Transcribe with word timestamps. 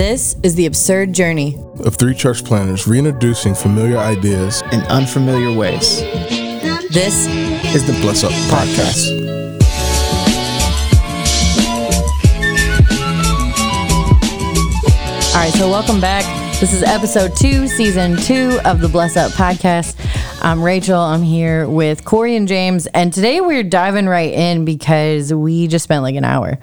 This 0.00 0.34
is 0.42 0.54
The 0.54 0.64
Absurd 0.64 1.12
Journey 1.12 1.62
of 1.84 1.96
three 1.96 2.14
church 2.14 2.42
planters 2.42 2.88
reintroducing 2.88 3.54
familiar 3.54 3.98
ideas 3.98 4.62
in 4.72 4.80
unfamiliar 4.84 5.54
ways. 5.54 6.00
This 6.90 7.26
is 7.74 7.86
the 7.86 7.92
Bless 8.00 8.24
Up 8.24 8.32
Podcast. 8.48 9.10
All 15.34 15.42
right, 15.42 15.52
so 15.52 15.68
welcome 15.68 16.00
back. 16.00 16.24
This 16.60 16.72
is 16.72 16.82
episode 16.82 17.36
two, 17.36 17.68
season 17.68 18.16
two 18.16 18.58
of 18.64 18.80
the 18.80 18.88
Bless 18.88 19.18
Up 19.18 19.32
Podcast. 19.32 19.96
I'm 20.40 20.62
Rachel. 20.62 20.98
I'm 20.98 21.22
here 21.22 21.68
with 21.68 22.06
Corey 22.06 22.36
and 22.36 22.48
James, 22.48 22.86
and 22.86 23.12
today 23.12 23.42
we're 23.42 23.64
diving 23.64 24.06
right 24.06 24.32
in 24.32 24.64
because 24.64 25.34
we 25.34 25.66
just 25.66 25.82
spent 25.82 26.02
like 26.02 26.14
an 26.14 26.24
hour 26.24 26.58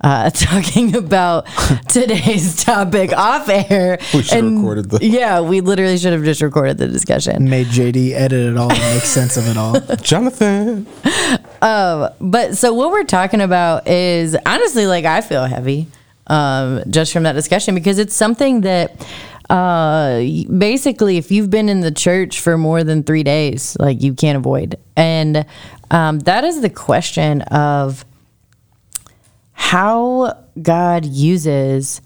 uh, 0.00 0.30
talking 0.34 0.96
about 0.96 1.46
today's 1.88 2.62
topic 2.62 3.12
off 3.12 3.48
air. 3.48 3.98
We 4.12 4.22
should 4.22 4.44
have 4.44 4.52
recorded 4.52 4.90
the. 4.90 5.04
Yeah, 5.04 5.40
we 5.40 5.60
literally 5.60 5.98
should 5.98 6.12
have 6.12 6.24
just 6.24 6.42
recorded 6.42 6.78
the 6.78 6.88
discussion. 6.88 7.48
Made 7.48 7.68
JD 7.68 8.12
edit 8.12 8.50
it 8.50 8.56
all 8.56 8.70
and 8.70 8.94
make 8.94 9.02
sense 9.04 9.36
of 9.36 9.48
it 9.48 9.56
all. 9.56 9.80
Jonathan. 9.96 10.86
Um, 11.62 12.10
but 12.20 12.56
so 12.56 12.74
what 12.74 12.90
we're 12.90 13.04
talking 13.04 13.40
about 13.40 13.86
is 13.88 14.36
honestly 14.46 14.86
like 14.86 15.04
I 15.04 15.20
feel 15.20 15.44
heavy 15.44 15.88
um, 16.26 16.82
just 16.90 17.12
from 17.12 17.22
that 17.24 17.32
discussion 17.32 17.74
because 17.74 17.98
it's 17.98 18.14
something 18.14 18.62
that 18.62 19.06
uh, 19.48 20.18
basically 20.58 21.16
if 21.16 21.30
you've 21.30 21.50
been 21.50 21.68
in 21.68 21.80
the 21.80 21.90
church 21.90 22.40
for 22.40 22.58
more 22.58 22.84
than 22.84 23.02
three 23.02 23.22
days, 23.22 23.76
like 23.78 24.02
you 24.02 24.12
can't 24.14 24.36
avoid. 24.36 24.76
And 24.96 25.46
um, 25.90 26.18
that 26.20 26.44
is 26.44 26.60
the 26.60 26.70
question 26.70 27.42
of 27.42 28.04
how 29.56 30.44
God 30.60 31.04
uses 31.04 32.00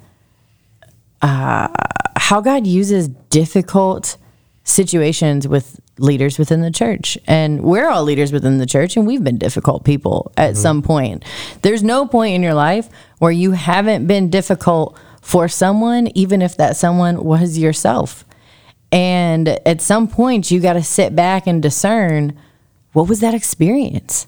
uh, 1.20 1.68
how 2.16 2.40
God 2.40 2.66
uses 2.66 3.08
difficult 3.08 4.16
situations 4.64 5.46
with 5.46 5.80
leaders 5.98 6.38
within 6.38 6.62
the 6.62 6.70
church. 6.70 7.18
And 7.26 7.62
we're 7.62 7.88
all 7.88 8.04
leaders 8.04 8.32
within 8.32 8.58
the 8.58 8.66
church, 8.66 8.96
and 8.96 9.06
we've 9.06 9.22
been 9.22 9.36
difficult 9.36 9.84
people 9.84 10.32
at 10.36 10.52
mm-hmm. 10.52 10.62
some 10.62 10.82
point. 10.82 11.24
There's 11.62 11.82
no 11.82 12.06
point 12.06 12.34
in 12.34 12.42
your 12.42 12.54
life 12.54 12.88
where 13.18 13.32
you 13.32 13.50
haven't 13.50 14.06
been 14.06 14.30
difficult 14.30 14.96
for 15.20 15.48
someone, 15.48 16.06
even 16.16 16.40
if 16.40 16.56
that 16.56 16.76
someone 16.76 17.24
was 17.24 17.58
yourself. 17.58 18.24
And 18.92 19.48
at 19.66 19.82
some 19.82 20.08
point, 20.08 20.50
you 20.50 20.60
got 20.60 20.74
to 20.74 20.82
sit 20.82 21.14
back 21.14 21.46
and 21.46 21.62
discern 21.62 22.38
what 22.92 23.08
was 23.08 23.20
that 23.20 23.34
experience? 23.34 24.26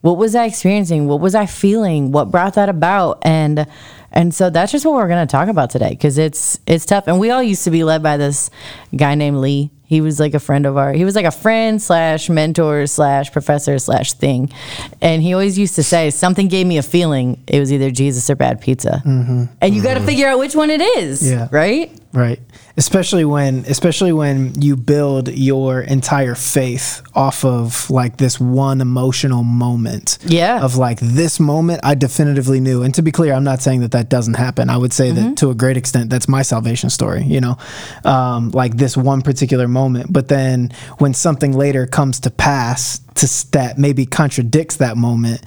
What 0.00 0.16
was 0.16 0.34
I 0.34 0.44
experiencing? 0.44 1.08
What 1.08 1.20
was 1.20 1.34
I 1.34 1.46
feeling? 1.46 2.12
What 2.12 2.30
brought 2.30 2.54
that 2.54 2.68
about? 2.68 3.18
And 3.22 3.66
and 4.10 4.34
so 4.34 4.48
that's 4.48 4.72
just 4.72 4.86
what 4.86 4.94
we're 4.94 5.08
going 5.08 5.26
to 5.26 5.30
talk 5.30 5.48
about 5.48 5.70
today 5.70 5.90
because 5.90 6.18
it's 6.18 6.58
it's 6.66 6.86
tough. 6.86 7.08
And 7.08 7.20
we 7.20 7.30
all 7.30 7.42
used 7.42 7.64
to 7.64 7.70
be 7.70 7.84
led 7.84 8.02
by 8.02 8.16
this 8.16 8.50
guy 8.96 9.14
named 9.14 9.38
Lee. 9.38 9.70
He 9.84 10.02
was 10.02 10.20
like 10.20 10.34
a 10.34 10.38
friend 10.38 10.66
of 10.66 10.76
ours. 10.76 10.96
He 10.98 11.04
was 11.06 11.16
like 11.16 11.24
a 11.24 11.30
friend 11.30 11.80
slash 11.80 12.28
mentor 12.28 12.86
slash 12.86 13.32
professor 13.32 13.78
slash 13.78 14.12
thing. 14.12 14.52
And 15.00 15.22
he 15.22 15.32
always 15.32 15.58
used 15.58 15.76
to 15.76 15.82
say, 15.82 16.10
something 16.10 16.48
gave 16.48 16.66
me 16.66 16.76
a 16.76 16.82
feeling 16.82 17.42
it 17.46 17.58
was 17.58 17.72
either 17.72 17.90
Jesus 17.90 18.28
or 18.28 18.36
bad 18.36 18.60
pizza. 18.60 19.02
Mm-hmm. 19.06 19.44
And 19.62 19.74
you 19.74 19.80
mm-hmm. 19.80 19.88
got 19.88 19.94
to 19.94 20.04
figure 20.04 20.28
out 20.28 20.38
which 20.38 20.54
one 20.54 20.68
it 20.68 20.82
is. 20.82 21.28
Yeah. 21.28 21.48
Right? 21.50 21.97
Right. 22.12 22.40
Especially 22.78 23.24
when 23.26 23.66
especially 23.66 24.12
when 24.12 24.60
you 24.60 24.76
build 24.76 25.28
your 25.28 25.82
entire 25.82 26.34
faith 26.34 27.02
off 27.14 27.44
of 27.44 27.90
like 27.90 28.16
this 28.16 28.40
one 28.40 28.80
emotional 28.80 29.42
moment. 29.42 30.16
Yeah. 30.24 30.62
Of 30.62 30.76
like 30.76 31.00
this 31.00 31.38
moment 31.38 31.80
I 31.84 31.94
definitively 31.94 32.60
knew. 32.60 32.82
And 32.82 32.94
to 32.94 33.02
be 33.02 33.12
clear, 33.12 33.34
I'm 33.34 33.44
not 33.44 33.60
saying 33.60 33.80
that 33.80 33.90
that 33.92 34.08
doesn't 34.08 34.34
happen. 34.34 34.70
I 34.70 34.78
would 34.78 34.94
say 34.94 35.10
mm-hmm. 35.10 35.30
that 35.30 35.36
to 35.38 35.50
a 35.50 35.54
great 35.54 35.76
extent 35.76 36.08
that's 36.08 36.28
my 36.28 36.40
salvation 36.40 36.88
story, 36.88 37.24
you 37.24 37.42
know. 37.42 37.58
Um, 38.04 38.50
like 38.52 38.76
this 38.78 38.96
one 38.96 39.20
particular 39.20 39.68
moment, 39.68 40.10
but 40.10 40.28
then 40.28 40.70
when 40.98 41.12
something 41.12 41.52
later 41.52 41.86
comes 41.86 42.20
to 42.20 42.30
pass 42.30 43.00
to 43.16 43.50
that 43.50 43.78
maybe 43.78 44.06
contradicts 44.06 44.76
that 44.76 44.96
moment, 44.96 45.42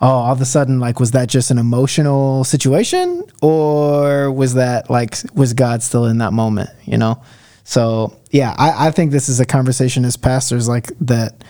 oh, 0.00 0.08
all 0.08 0.32
of 0.32 0.40
a 0.40 0.44
sudden, 0.44 0.80
like, 0.80 0.98
was 1.00 1.10
that 1.12 1.28
just 1.28 1.50
an 1.50 1.58
emotional 1.58 2.44
situation, 2.44 3.24
or 3.42 4.30
was 4.30 4.54
that 4.54 4.90
like, 4.90 5.16
was 5.34 5.52
God 5.52 5.82
still 5.82 6.06
in 6.06 6.18
that 6.18 6.32
moment? 6.32 6.70
You 6.84 6.98
know. 6.98 7.22
So 7.64 8.16
yeah, 8.30 8.54
I, 8.58 8.88
I 8.88 8.90
think 8.90 9.12
this 9.12 9.28
is 9.28 9.38
a 9.38 9.46
conversation 9.46 10.04
as 10.04 10.16
pastors 10.16 10.68
like 10.68 10.90
that 11.02 11.44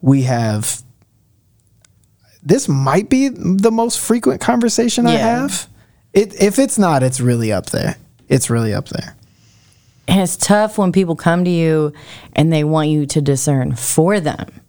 we 0.00 0.22
have. 0.22 0.82
This 2.44 2.68
might 2.68 3.08
be 3.08 3.28
the 3.28 3.72
most 3.72 3.98
frequent 3.98 4.40
conversation 4.40 5.06
yeah. 5.06 5.12
I 5.12 5.16
have. 5.16 5.68
It, 6.12 6.40
if 6.40 6.60
it's 6.60 6.78
not, 6.78 7.02
it's 7.02 7.20
really 7.20 7.52
up 7.52 7.66
there. 7.66 7.96
It's 8.28 8.50
really 8.50 8.72
up 8.72 8.88
there. 8.88 9.16
And 10.06 10.20
it's 10.20 10.36
tough 10.36 10.78
when 10.78 10.92
people 10.92 11.16
come 11.16 11.44
to 11.44 11.50
you 11.50 11.92
and 12.34 12.52
they 12.52 12.62
want 12.62 12.90
you 12.90 13.06
to 13.06 13.20
discern 13.20 13.74
for 13.74 14.20
them 14.20 14.60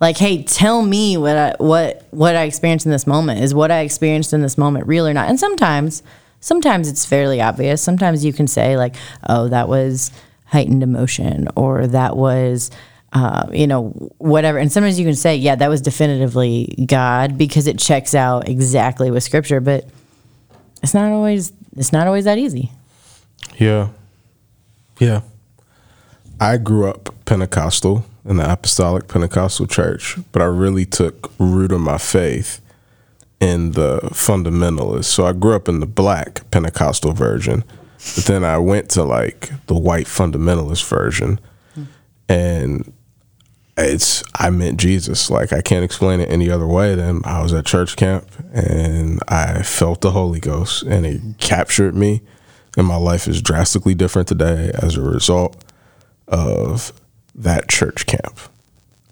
like 0.00 0.16
hey 0.16 0.42
tell 0.42 0.82
me 0.82 1.16
what 1.16 1.36
I, 1.36 1.54
what 1.58 2.06
what 2.10 2.36
i 2.36 2.42
experienced 2.44 2.86
in 2.86 2.92
this 2.92 3.06
moment. 3.06 3.40
Is 3.40 3.54
what 3.54 3.70
i 3.70 3.80
experienced 3.80 4.32
in 4.32 4.42
this 4.42 4.58
moment 4.58 4.86
real 4.86 5.06
or 5.06 5.12
not? 5.12 5.28
And 5.28 5.38
sometimes 5.38 6.02
sometimes 6.40 6.88
it's 6.88 7.04
fairly 7.04 7.40
obvious. 7.40 7.82
Sometimes 7.82 8.24
you 8.24 8.32
can 8.32 8.46
say 8.46 8.76
like 8.76 8.94
oh 9.28 9.48
that 9.48 9.68
was 9.68 10.10
heightened 10.46 10.82
emotion 10.82 11.48
or 11.56 11.86
that 11.88 12.16
was 12.16 12.70
uh, 13.12 13.46
you 13.52 13.66
know 13.66 13.90
whatever. 14.18 14.58
And 14.58 14.70
sometimes 14.70 14.98
you 14.98 15.04
can 15.04 15.16
say 15.16 15.36
yeah 15.36 15.56
that 15.56 15.68
was 15.68 15.80
definitively 15.80 16.86
god 16.86 17.38
because 17.38 17.66
it 17.66 17.78
checks 17.78 18.14
out 18.14 18.48
exactly 18.48 19.10
with 19.10 19.22
scripture. 19.22 19.60
But 19.60 19.88
it's 20.82 20.94
not 20.94 21.10
always 21.10 21.52
it's 21.76 21.92
not 21.92 22.06
always 22.06 22.24
that 22.24 22.38
easy. 22.38 22.70
Yeah. 23.58 23.88
Yeah. 24.98 25.22
I 26.40 26.56
grew 26.56 26.88
up 26.88 27.14
pentecostal 27.24 28.04
in 28.28 28.36
the 28.36 28.52
Apostolic 28.52 29.08
Pentecostal 29.08 29.66
Church, 29.66 30.18
but 30.32 30.42
I 30.42 30.44
really 30.44 30.84
took 30.84 31.32
root 31.38 31.72
of 31.72 31.80
my 31.80 31.96
faith 31.96 32.60
in 33.40 33.72
the 33.72 34.00
fundamentalists. 34.12 35.04
So 35.04 35.24
I 35.26 35.32
grew 35.32 35.56
up 35.56 35.68
in 35.68 35.80
the 35.80 35.86
black 35.86 36.48
Pentecostal 36.50 37.12
version, 37.12 37.64
but 38.14 38.24
then 38.24 38.44
I 38.44 38.58
went 38.58 38.90
to 38.90 39.02
like 39.02 39.50
the 39.66 39.78
white 39.78 40.06
fundamentalist 40.06 40.86
version. 40.86 41.40
Hmm. 41.74 41.84
And 42.28 42.92
it's 43.78 44.22
I 44.34 44.50
meant 44.50 44.78
Jesus. 44.78 45.30
Like 45.30 45.52
I 45.52 45.62
can't 45.62 45.84
explain 45.84 46.20
it 46.20 46.30
any 46.30 46.50
other 46.50 46.66
way 46.66 46.94
than 46.94 47.22
I 47.24 47.42
was 47.42 47.54
at 47.54 47.64
church 47.64 47.96
camp 47.96 48.28
and 48.52 49.20
I 49.28 49.62
felt 49.62 50.02
the 50.02 50.10
Holy 50.10 50.40
Ghost 50.40 50.82
and 50.82 51.06
it 51.06 51.22
captured 51.38 51.94
me 51.94 52.20
and 52.76 52.86
my 52.86 52.96
life 52.96 53.26
is 53.26 53.40
drastically 53.40 53.94
different 53.94 54.28
today 54.28 54.70
as 54.74 54.96
a 54.96 55.00
result 55.00 55.64
of 56.26 56.92
that 57.38 57.68
church 57.68 58.04
camp. 58.06 58.38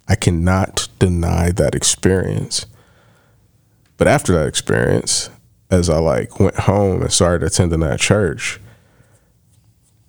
I 0.08 0.16
cannot 0.16 0.88
deny 0.98 1.50
that 1.52 1.74
experience. 1.74 2.66
But 3.96 4.08
after 4.08 4.32
that 4.34 4.48
experience, 4.48 5.30
as 5.70 5.88
I 5.88 5.98
like 5.98 6.38
went 6.38 6.60
home 6.60 7.02
and 7.02 7.12
started 7.12 7.46
attending 7.46 7.80
that 7.80 8.00
church, 8.00 8.60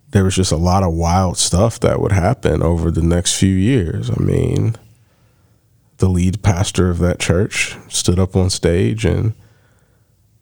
there 0.10 0.24
was 0.24 0.36
just 0.36 0.52
a 0.52 0.58
lot 0.58 0.84
of 0.84 0.94
wild 0.94 1.38
stuff 1.38 1.80
that 1.82 2.00
would 2.02 2.12
happen 2.12 2.64
over 2.64 2.92
the 2.92 3.02
next 3.02 3.38
few 3.38 3.54
years. 3.54 4.10
I 4.10 4.22
mean, 4.22 4.76
the 5.98 6.10
lead 6.10 6.42
pastor 6.42 6.90
of 6.90 7.00
that 7.00 7.20
church 7.20 7.76
stood 7.88 8.20
up 8.20 8.36
on 8.36 8.50
stage 8.50 9.06
and 9.06 9.34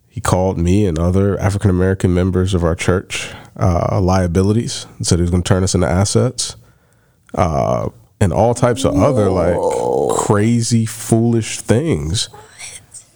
he 0.08 0.22
called 0.22 0.58
me 0.58 0.86
and 0.86 0.98
other 0.98 1.38
African 1.40 1.70
American 1.70 2.14
members 2.14 2.54
of 2.54 2.64
our 2.64 2.76
church 2.76 3.34
uh, 3.58 4.00
liabilities 4.02 4.86
and 4.98 5.06
said 5.06 5.20
he 5.20 5.24
was 5.24 5.32
going 5.32 5.44
to 5.44 5.48
turn 5.48 5.64
us 5.64 5.76
into 5.76 5.88
assets 5.88 6.56
uh, 7.36 7.90
and 8.20 8.34
all 8.34 8.54
types 8.54 8.86
of 8.86 8.94
Whoa. 8.94 9.04
other 9.04 9.30
like 9.30 10.18
crazy, 10.26 10.86
foolish 10.86 11.60
things 11.60 12.30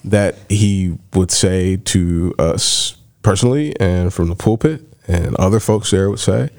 that 0.04 0.36
he 0.50 0.98
would 1.14 1.32
say 1.32 1.78
to 1.78 2.34
us 2.40 2.96
personally 3.22 3.78
and 3.80 4.14
from 4.14 4.30
the 4.30 4.36
pulpit, 4.36 4.82
and 5.08 5.36
other 5.36 5.60
folks 5.60 5.92
there 5.92 6.10
would 6.10 6.20
say. 6.20 6.50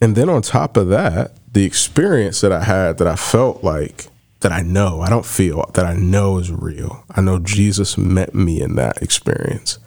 And 0.00 0.16
then 0.16 0.28
on 0.28 0.42
top 0.42 0.76
of 0.76 0.88
that, 0.88 1.32
the 1.52 1.64
experience 1.64 2.40
that 2.40 2.52
I 2.52 2.64
had 2.64 2.98
that 2.98 3.06
I 3.06 3.16
felt 3.16 3.64
like 3.64 4.06
that 4.40 4.52
I 4.52 4.62
know, 4.62 5.00
I 5.00 5.10
don't 5.10 5.26
feel, 5.26 5.68
that 5.74 5.84
I 5.84 5.94
know 5.94 6.38
is 6.38 6.52
real. 6.52 7.04
I 7.10 7.20
know 7.20 7.38
Jesus 7.38 7.98
met 7.98 8.34
me 8.34 8.60
in 8.60 8.76
that 8.76 9.02
experience 9.02 9.78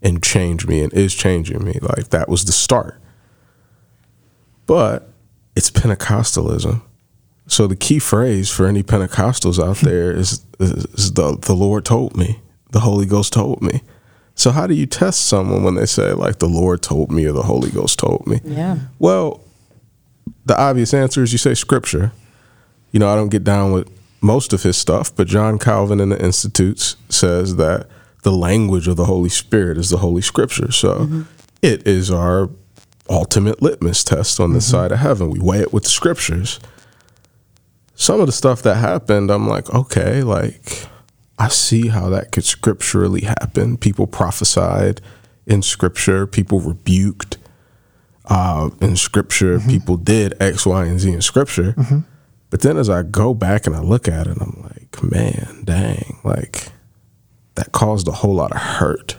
and 0.00 0.22
changed 0.22 0.68
me 0.68 0.82
and 0.82 0.92
is 0.92 1.14
changing 1.14 1.64
me. 1.64 1.78
Like 1.82 2.10
that 2.10 2.28
was 2.28 2.44
the 2.44 2.52
start. 2.52 3.00
But 4.66 5.11
it's 5.54 5.70
Pentecostalism. 5.70 6.82
So 7.46 7.66
the 7.66 7.76
key 7.76 7.98
phrase 7.98 8.50
for 8.50 8.66
any 8.66 8.82
Pentecostals 8.82 9.62
out 9.62 9.78
there 9.78 10.10
is, 10.12 10.44
is 10.58 11.12
the 11.12 11.36
the 11.40 11.54
Lord 11.54 11.84
told 11.84 12.16
me, 12.16 12.40
the 12.70 12.80
Holy 12.80 13.06
Ghost 13.06 13.32
told 13.32 13.62
me. 13.62 13.82
So 14.34 14.50
how 14.50 14.66
do 14.66 14.74
you 14.74 14.86
test 14.86 15.26
someone 15.26 15.62
when 15.62 15.74
they 15.74 15.86
say 15.86 16.12
like 16.12 16.38
the 16.38 16.48
Lord 16.48 16.82
told 16.82 17.10
me 17.10 17.26
or 17.26 17.32
the 17.32 17.42
Holy 17.42 17.70
Ghost 17.70 17.98
told 17.98 18.26
me? 18.26 18.40
Yeah. 18.44 18.78
Well, 18.98 19.40
the 20.46 20.58
obvious 20.58 20.94
answer 20.94 21.22
is 21.22 21.32
you 21.32 21.38
say 21.38 21.54
Scripture. 21.54 22.12
You 22.92 23.00
know, 23.00 23.10
I 23.10 23.16
don't 23.16 23.28
get 23.28 23.44
down 23.44 23.72
with 23.72 23.90
most 24.20 24.52
of 24.52 24.62
his 24.62 24.76
stuff, 24.76 25.14
but 25.14 25.26
John 25.26 25.58
Calvin 25.58 26.00
in 26.00 26.10
the 26.10 26.24
Institutes 26.24 26.96
says 27.08 27.56
that 27.56 27.88
the 28.22 28.32
language 28.32 28.88
of 28.88 28.96
the 28.96 29.06
Holy 29.06 29.28
Spirit 29.28 29.76
is 29.76 29.90
the 29.90 29.98
Holy 29.98 30.22
Scripture. 30.22 30.70
So 30.70 31.00
mm-hmm. 31.00 31.22
it 31.60 31.86
is 31.86 32.10
our 32.10 32.48
ultimate 33.08 33.62
litmus 33.62 34.04
test 34.04 34.40
on 34.40 34.52
this 34.52 34.66
mm-hmm. 34.66 34.76
side 34.76 34.92
of 34.92 34.98
heaven. 34.98 35.30
We 35.30 35.40
weigh 35.40 35.60
it 35.60 35.72
with 35.72 35.84
the 35.84 35.90
scriptures. 35.90 36.60
Some 37.94 38.20
of 38.20 38.26
the 38.26 38.32
stuff 38.32 38.62
that 38.62 38.76
happened, 38.76 39.30
I'm 39.30 39.46
like, 39.46 39.72
okay, 39.74 40.22
like 40.22 40.86
I 41.38 41.48
see 41.48 41.88
how 41.88 42.08
that 42.10 42.32
could 42.32 42.44
scripturally 42.44 43.22
happen. 43.22 43.76
People 43.76 44.06
prophesied 44.06 45.00
in 45.46 45.62
scripture, 45.62 46.26
people 46.26 46.60
rebuked 46.60 47.38
uh, 48.26 48.70
in 48.80 48.96
scripture, 48.96 49.58
mm-hmm. 49.58 49.68
people 49.68 49.96
did 49.96 50.34
X, 50.40 50.64
Y, 50.64 50.84
and 50.84 51.00
Z 51.00 51.12
in 51.12 51.20
scripture. 51.20 51.72
Mm-hmm. 51.72 51.98
But 52.50 52.60
then 52.60 52.76
as 52.76 52.90
I 52.90 53.02
go 53.02 53.34
back 53.34 53.66
and 53.66 53.74
I 53.74 53.80
look 53.80 54.06
at 54.06 54.26
it, 54.26 54.36
I'm 54.40 54.62
like, 54.62 55.02
man, 55.02 55.62
dang, 55.64 56.20
like 56.22 56.68
that 57.54 57.72
caused 57.72 58.08
a 58.08 58.12
whole 58.12 58.34
lot 58.34 58.52
of 58.52 58.58
hurt. 58.58 59.16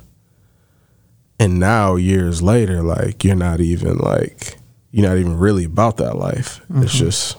And 1.44 1.60
now 1.60 1.98
years 1.98 2.42
later, 2.42 2.82
like 2.82 3.26
you're 3.26 3.36
not 3.36 3.60
even 3.60 3.98
like 3.98 4.56
you're 4.92 5.10
not 5.10 5.18
even 5.18 5.38
really 5.38 5.66
about 5.66 5.98
that 5.98 6.16
life. 6.16 6.62
It's 6.70 6.70
mm-hmm. 6.70 6.86
just 6.86 7.38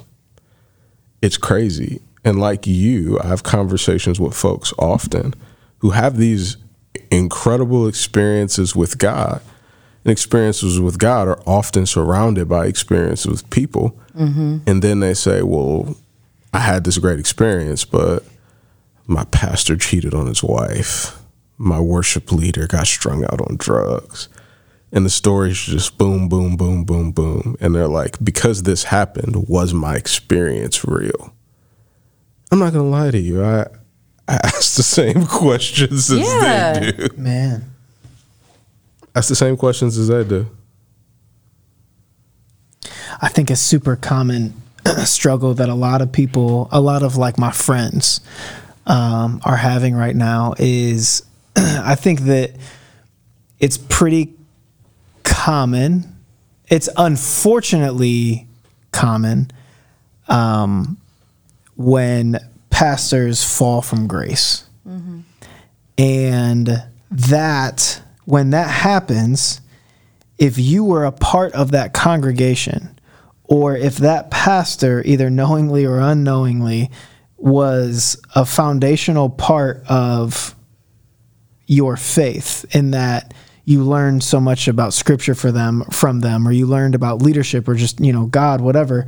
it's 1.22 1.38
crazy. 1.38 2.02
And 2.22 2.38
like 2.38 2.66
you, 2.66 3.18
I 3.20 3.28
have 3.28 3.44
conversations 3.44 4.20
with 4.20 4.34
folks 4.34 4.74
often 4.78 5.32
who 5.78 5.90
have 5.90 6.18
these 6.18 6.58
incredible 7.10 7.88
experiences 7.88 8.76
with 8.76 8.98
God. 8.98 9.40
And 10.04 10.12
experiences 10.12 10.78
with 10.78 10.98
God 10.98 11.26
are 11.26 11.40
often 11.46 11.86
surrounded 11.86 12.46
by 12.46 12.66
experiences 12.66 13.26
with 13.26 13.48
people. 13.48 13.98
Mm-hmm. 14.14 14.58
And 14.66 14.82
then 14.82 15.00
they 15.00 15.14
say, 15.14 15.40
Well, 15.40 15.96
I 16.52 16.58
had 16.58 16.84
this 16.84 16.98
great 16.98 17.18
experience, 17.18 17.86
but 17.86 18.22
my 19.06 19.24
pastor 19.24 19.78
cheated 19.78 20.12
on 20.12 20.26
his 20.26 20.42
wife. 20.42 21.23
My 21.56 21.78
worship 21.80 22.32
leader 22.32 22.66
got 22.66 22.86
strung 22.86 23.24
out 23.24 23.40
on 23.40 23.56
drugs. 23.56 24.28
And 24.92 25.04
the 25.04 25.10
stories 25.10 25.56
just 25.58 25.98
boom, 25.98 26.28
boom, 26.28 26.56
boom, 26.56 26.84
boom, 26.84 27.10
boom. 27.12 27.56
And 27.60 27.74
they're 27.74 27.88
like, 27.88 28.22
because 28.22 28.62
this 28.62 28.84
happened, 28.84 29.48
was 29.48 29.74
my 29.74 29.96
experience 29.96 30.84
real? 30.84 31.34
I'm 32.52 32.58
not 32.60 32.72
gonna 32.72 32.88
lie 32.88 33.10
to 33.10 33.18
you. 33.18 33.42
I, 33.42 33.62
I 34.28 34.34
ask 34.44 34.76
the 34.76 34.82
same 34.84 35.26
questions 35.26 36.10
as 36.10 36.20
Yeah. 36.20 36.78
they 36.78 36.92
do. 36.92 37.08
Man. 37.16 37.70
Ask 39.16 39.28
the 39.28 39.34
same 39.36 39.56
questions 39.56 39.98
as 39.98 40.08
they 40.08 40.22
do. 40.24 40.46
I 43.20 43.28
think 43.28 43.50
a 43.50 43.56
super 43.56 43.96
common 43.96 44.54
struggle 45.04 45.54
that 45.54 45.68
a 45.68 45.74
lot 45.74 46.02
of 46.02 46.12
people, 46.12 46.68
a 46.72 46.80
lot 46.80 47.02
of 47.02 47.16
like 47.16 47.38
my 47.38 47.50
friends, 47.52 48.20
um, 48.86 49.40
are 49.44 49.56
having 49.56 49.94
right 49.94 50.14
now 50.16 50.54
is 50.58 51.22
I 51.56 51.94
think 51.94 52.20
that 52.22 52.52
it's 53.58 53.78
pretty 53.78 54.34
common. 55.22 56.16
It's 56.68 56.88
unfortunately 56.96 58.46
common 58.92 59.50
um, 60.28 60.96
when 61.76 62.38
pastors 62.70 63.44
fall 63.44 63.82
from 63.82 64.06
grace. 64.06 64.64
And 65.98 66.82
that, 67.10 68.02
when 68.24 68.50
that 68.50 68.68
happens, 68.68 69.60
if 70.38 70.58
you 70.58 70.84
were 70.84 71.04
a 71.04 71.12
part 71.12 71.52
of 71.52 71.70
that 71.70 71.92
congregation, 71.92 72.98
or 73.44 73.76
if 73.76 73.98
that 73.98 74.30
pastor, 74.30 75.02
either 75.04 75.30
knowingly 75.30 75.84
or 75.84 76.00
unknowingly, 76.00 76.90
was 77.36 78.20
a 78.34 78.44
foundational 78.44 79.28
part 79.28 79.84
of 79.86 80.53
your 81.66 81.96
faith 81.96 82.64
in 82.74 82.90
that 82.92 83.34
you 83.64 83.82
learned 83.82 84.22
so 84.22 84.40
much 84.40 84.68
about 84.68 84.92
scripture 84.92 85.34
for 85.34 85.50
them 85.50 85.84
from 85.90 86.20
them 86.20 86.46
or 86.46 86.52
you 86.52 86.66
learned 86.66 86.94
about 86.94 87.22
leadership 87.22 87.66
or 87.68 87.74
just 87.74 87.98
you 88.00 88.12
know 88.12 88.26
god 88.26 88.60
whatever 88.60 89.06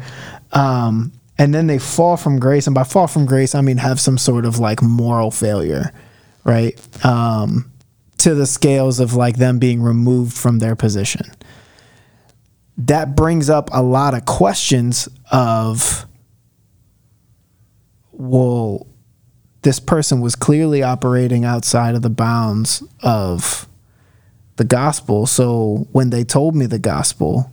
um, 0.53 1.13
and 1.39 1.55
then 1.55 1.67
they 1.67 1.79
fall 1.79 2.17
from 2.17 2.39
grace 2.39 2.67
and 2.67 2.75
by 2.75 2.85
fall 2.85 3.07
from 3.07 3.27
grace 3.27 3.55
i 3.55 3.61
mean 3.61 3.77
have 3.77 4.01
some 4.01 4.17
sort 4.17 4.45
of 4.45 4.59
like 4.59 4.81
moral 4.81 5.31
failure 5.31 5.93
right 6.45 6.81
um, 7.05 7.71
to 8.19 8.35
the 8.35 8.47
scales 8.47 9.01
of 9.01 9.15
like 9.15 9.37
them 9.37 9.59
being 9.59 9.83
removed 9.83 10.37
from 10.37 10.59
their 10.59 10.75
position. 10.75 11.31
That 12.79 13.15
brings 13.15 13.49
up 13.49 13.71
a 13.73 13.83
lot 13.83 14.15
of 14.15 14.25
questions 14.25 15.09
of 15.31 16.07
well 18.13 18.87
this 19.67 19.81
person 19.81 20.21
was 20.21 20.37
clearly 20.37 20.81
operating 20.81 21.45
outside 21.45 21.97
of 21.97 22.03
the 22.03 22.09
bounds 22.09 22.85
of 23.01 23.69
the 24.55 24.65
gospel. 24.65 25.27
So 25.27 25.89
when 25.91 26.11
they 26.11 26.23
told 26.23 26.55
me 26.55 26.67
the 26.67 26.79
gospel 26.79 27.51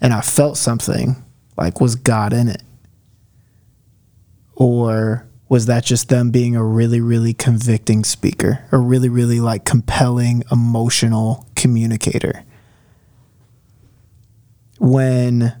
and 0.00 0.12
i 0.12 0.20
felt 0.20 0.56
something 0.56 1.16
like 1.56 1.80
was 1.80 1.96
god 1.96 2.32
in 2.32 2.46
it? 2.46 2.62
Or 4.54 5.26
was 5.48 5.66
that 5.66 5.84
just 5.84 6.08
them 6.08 6.30
being 6.30 6.54
a 6.54 6.62
really 6.62 7.00
really 7.00 7.34
convicting 7.34 8.04
speaker 8.04 8.64
a 8.70 8.78
really 8.78 9.08
really 9.08 9.40
like 9.40 9.64
compelling 9.64 10.44
emotional 10.52 11.44
communicator? 11.56 12.44
When 14.78 15.56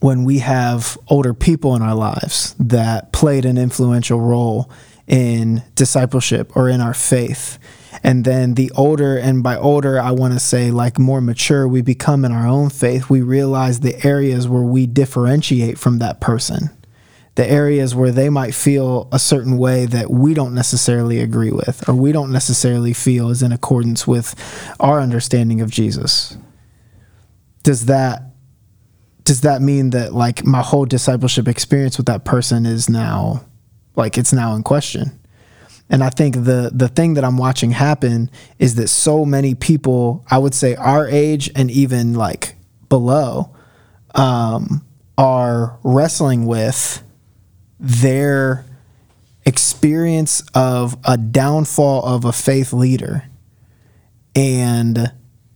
when 0.00 0.24
we 0.24 0.38
have 0.38 0.98
older 1.08 1.34
people 1.34 1.76
in 1.76 1.82
our 1.82 1.94
lives 1.94 2.54
that 2.58 3.12
played 3.12 3.44
an 3.44 3.58
influential 3.58 4.18
role 4.18 4.70
in 5.06 5.62
discipleship 5.74 6.56
or 6.56 6.68
in 6.68 6.80
our 6.80 6.94
faith. 6.94 7.58
And 8.02 8.24
then 8.24 8.54
the 8.54 8.70
older 8.76 9.18
and 9.18 9.42
by 9.42 9.56
older 9.56 10.00
i 10.00 10.12
want 10.12 10.32
to 10.32 10.40
say 10.40 10.70
like 10.70 10.98
more 10.98 11.20
mature 11.20 11.66
we 11.68 11.82
become 11.82 12.24
in 12.24 12.32
our 12.32 12.46
own 12.46 12.70
faith 12.70 13.10
we 13.10 13.20
realize 13.20 13.80
the 13.80 14.06
areas 14.06 14.48
where 14.48 14.62
we 14.62 14.86
differentiate 14.86 15.78
from 15.78 15.98
that 15.98 16.20
person. 16.20 16.70
The 17.34 17.46
areas 17.46 17.94
where 17.94 18.10
they 18.10 18.28
might 18.28 18.54
feel 18.54 19.08
a 19.12 19.18
certain 19.18 19.58
way 19.58 19.86
that 19.86 20.10
we 20.10 20.34
don't 20.34 20.54
necessarily 20.54 21.20
agree 21.20 21.52
with 21.52 21.86
or 21.88 21.94
we 21.94 22.12
don't 22.12 22.32
necessarily 22.32 22.92
feel 22.92 23.30
is 23.30 23.42
in 23.42 23.52
accordance 23.52 24.06
with 24.06 24.34
our 24.78 25.00
understanding 25.00 25.60
of 25.60 25.70
jesus. 25.70 26.36
Does 27.62 27.86
that 27.86 28.29
does 29.24 29.42
that 29.42 29.62
mean 29.62 29.90
that 29.90 30.14
like 30.14 30.44
my 30.44 30.62
whole 30.62 30.84
discipleship 30.84 31.48
experience 31.48 31.96
with 31.96 32.06
that 32.06 32.24
person 32.24 32.66
is 32.66 32.88
now 32.88 33.44
like 33.96 34.18
it's 34.18 34.32
now 34.32 34.54
in 34.54 34.62
question? 34.62 35.18
And 35.92 36.04
i 36.04 36.08
think 36.08 36.36
the 36.36 36.70
the 36.72 36.86
thing 36.86 37.14
that 37.14 37.24
i'm 37.24 37.36
watching 37.36 37.72
happen 37.72 38.30
is 38.60 38.76
that 38.76 38.86
so 38.86 39.24
many 39.24 39.56
people 39.56 40.24
i 40.30 40.38
would 40.38 40.54
say 40.54 40.76
our 40.76 41.08
age 41.08 41.50
and 41.56 41.68
even 41.68 42.14
like 42.14 42.54
below 42.88 43.52
um, 44.14 44.84
are 45.18 45.78
wrestling 45.82 46.46
with 46.46 47.02
their 47.78 48.64
experience 49.46 50.42
of 50.54 50.96
a 51.04 51.16
downfall 51.16 52.04
of 52.04 52.24
a 52.24 52.32
faith 52.32 52.72
leader. 52.72 53.24
And 54.34 55.12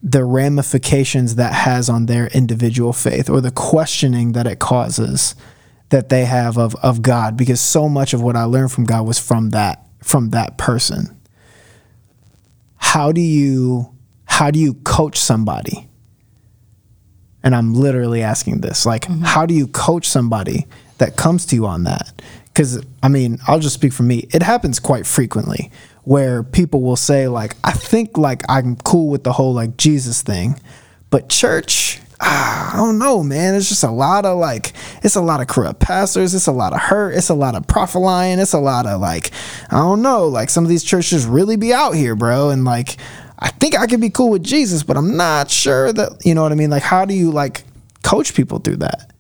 the 0.07 0.23
ramifications 0.23 1.37
that 1.37 1.55
has 1.55 1.89
on 1.89 2.05
their 2.05 2.27
individual 2.29 2.93
faith 2.93 3.31
or 3.31 3.41
the 3.41 3.51
questioning 3.51 4.33
that 4.33 4.47
it 4.47 4.59
causes 4.59 5.35
that 5.89 6.11
they 6.11 6.27
have 6.27 6.59
of, 6.59 6.75
of 6.77 7.01
God 7.01 7.39
because 7.39 7.59
so 7.59 7.89
much 7.89 8.13
of 8.13 8.21
what 8.21 8.37
I 8.37 8.45
learned 8.45 8.71
from 8.71 8.85
God 8.85 9.07
was 9.07 9.19
from 9.19 9.51
that 9.51 9.81
from 10.03 10.31
that 10.31 10.59
person. 10.59 11.19
How 12.77 13.13
do 13.13 13.23
you 13.23 13.95
how 14.27 14.51
do 14.51 14.59
you 14.59 14.75
coach 14.75 15.19
somebody? 15.19 15.89
And 17.43 17.55
I'm 17.55 17.73
literally 17.73 18.23
asking 18.23 18.61
this 18.61 18.85
like 18.85 19.03
mm-hmm. 19.05 19.23
how 19.23 19.47
do 19.47 19.55
you 19.55 19.67
coach 19.69 20.07
somebody 20.07 20.67
that 20.99 21.17
comes 21.17 21.47
to 21.47 21.57
you 21.57 21.65
on 21.67 21.85
that? 21.85 22.21
Cuz 22.55 22.79
I 23.03 23.09
mean, 23.09 23.39
I'll 23.49 23.59
just 23.59 23.75
speak 23.75 23.95
for 23.95 24.03
me. 24.03 24.29
It 24.35 24.43
happens 24.43 24.79
quite 24.79 25.07
frequently 25.07 25.71
where 26.05 26.43
people 26.43 26.81
will 26.83 26.97
say 26.97 27.29
like 27.29 27.57
I 27.65 27.73
think 27.73 28.17
like 28.17 28.43
I'm 28.49 28.77
cool 28.77 29.09
with 29.09 29.25
the 29.25 29.33
whole 29.33 29.55
like 29.55 29.77
Jesus 29.77 30.23
thing, 30.23 30.61
but 31.11 31.29
church 31.29 32.01
ah, 32.21 32.73
I 32.73 32.77
don't 32.77 32.99
know, 32.99 33.23
man. 33.23 33.55
It's 33.55 33.69
just 33.69 33.85
a 33.85 33.91
lot 33.91 34.25
of 34.25 34.39
like, 34.39 34.73
it's 35.03 35.17
a 35.17 35.21
lot 35.21 35.41
of 35.41 35.47
corrupt 35.47 35.81
pastors. 35.81 36.35
It's 36.35 36.47
a 36.47 36.53
lot 36.53 36.73
of 36.73 36.81
hurt. 36.81 37.15
It's 37.15 37.29
a 37.29 37.35
lot 37.35 37.55
of 37.55 37.67
prophesying. 37.67 38.39
It's 38.39 38.53
a 38.53 38.59
lot 38.59 38.87
of 38.87 39.01
like, 39.01 39.31
I 39.71 39.77
don't 39.77 40.03
know. 40.03 40.27
Like 40.27 40.51
some 40.51 40.65
of 40.65 40.71
these 40.71 40.85
churches 40.85 41.27
really 41.27 41.57
be 41.57 41.73
out 41.73 41.93
here, 41.93 42.15
bro. 42.15 42.51
And 42.51 42.65
like, 42.65 42.97
I 43.39 43.49
think 43.49 43.79
I 43.79 43.87
could 43.87 44.01
be 44.01 44.11
cool 44.11 44.31
with 44.31 44.43
Jesus, 44.43 44.83
but 44.83 44.97
I'm 44.97 45.17
not 45.17 45.51
sure 45.51 45.93
that, 45.93 46.25
you 46.25 46.35
know 46.35 46.43
what 46.43 46.53
I 46.53 46.55
mean? 46.55 46.71
Like, 46.71 46.83
how 46.83 47.05
do 47.05 47.15
you 47.15 47.31
like 47.31 47.65
coach 48.03 48.35
people 48.35 48.59
through 48.59 48.77
that? 48.77 49.11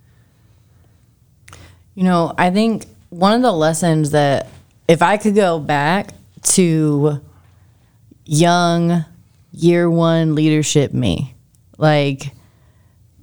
You 1.94 2.04
know, 2.04 2.34
I 2.36 2.50
think 2.50 2.86
one 3.10 3.34
of 3.34 3.42
the 3.42 3.52
lessons 3.52 4.10
that 4.10 4.48
if 4.88 5.02
I 5.02 5.16
could 5.16 5.34
go 5.34 5.60
back 5.60 6.10
to 6.44 7.20
young 8.24 9.04
year 9.52 9.90
one 9.90 10.34
leadership 10.34 10.92
me, 10.92 11.34
like 11.78 12.32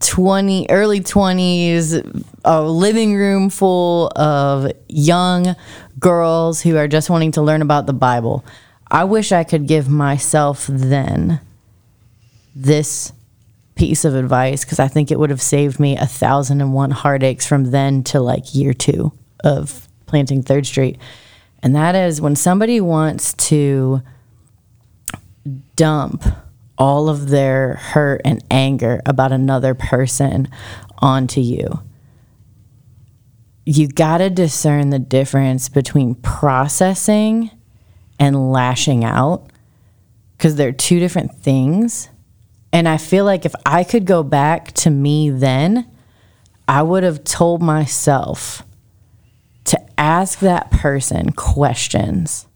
20 0.02 0.68
early 0.70 1.00
20s, 1.02 2.26
a 2.44 2.62
living 2.64 3.16
room 3.16 3.50
full 3.50 4.12
of 4.16 4.72
young 4.88 5.56
girls 6.00 6.62
who 6.62 6.78
are 6.78 6.88
just 6.88 7.10
wanting 7.10 7.32
to 7.34 7.42
learn 7.42 7.62
about 7.62 7.86
the 7.86 7.94
Bible. 7.94 8.44
I 8.90 9.06
wish 9.06 9.32
I 9.32 9.44
could 9.44 9.68
give 9.68 9.88
myself 9.88 10.68
then 10.68 11.40
this 12.56 13.14
piece 13.76 14.04
of 14.04 14.16
advice 14.16 14.66
because 14.66 14.80
I 14.80 14.88
think 14.88 15.12
it 15.12 15.20
would 15.20 15.30
have 15.30 15.42
saved 15.42 15.80
me 15.80 15.98
a 15.98 16.06
thousand 16.06 16.62
and 16.62 16.74
one 16.74 16.92
heartaches 16.92 17.46
from 17.46 17.72
then 17.72 18.04
to 18.06 18.20
like 18.20 18.54
year 18.54 18.74
two 18.74 19.14
of 19.44 19.88
planting 20.08 20.44
Third 20.44 20.66
Street. 20.66 20.98
And 21.64 21.76
that 21.76 21.96
is 21.96 22.20
when 22.20 22.36
somebody 22.36 22.82
wants 22.82 23.34
to 23.34 24.02
dump 25.76 26.24
all 26.78 27.10
of 27.10 27.30
their 27.30 27.76
hurt 27.76 28.22
and 28.26 28.44
anger 28.50 29.02
about 29.06 29.32
another 29.32 29.76
person 29.76 30.48
onto 30.98 31.40
you. 31.40 31.82
You 33.66 33.88
got 33.88 34.18
to 34.18 34.30
discern 34.30 34.90
the 34.90 35.00
difference 35.00 35.70
between 35.70 36.16
processing 36.16 37.52
and 38.20 38.52
lashing 38.52 39.04
out 39.04 39.52
because 40.38 40.56
they're 40.56 40.72
two 40.72 41.00
different 41.00 41.36
things. 41.36 42.10
And 42.74 42.88
I 42.88 42.98
feel 42.98 43.26
like 43.26 43.46
if 43.46 43.54
I 43.66 43.84
could 43.84 44.06
go 44.06 44.24
back 44.24 44.72
to 44.74 44.90
me 44.90 45.30
then, 45.30 45.88
I 46.68 46.82
would 46.82 47.04
have 47.04 47.24
told 47.24 47.62
myself 47.62 48.64
to 49.66 49.80
ask 49.98 50.40
that 50.40 50.72
person 50.72 51.32
questions 51.32 52.48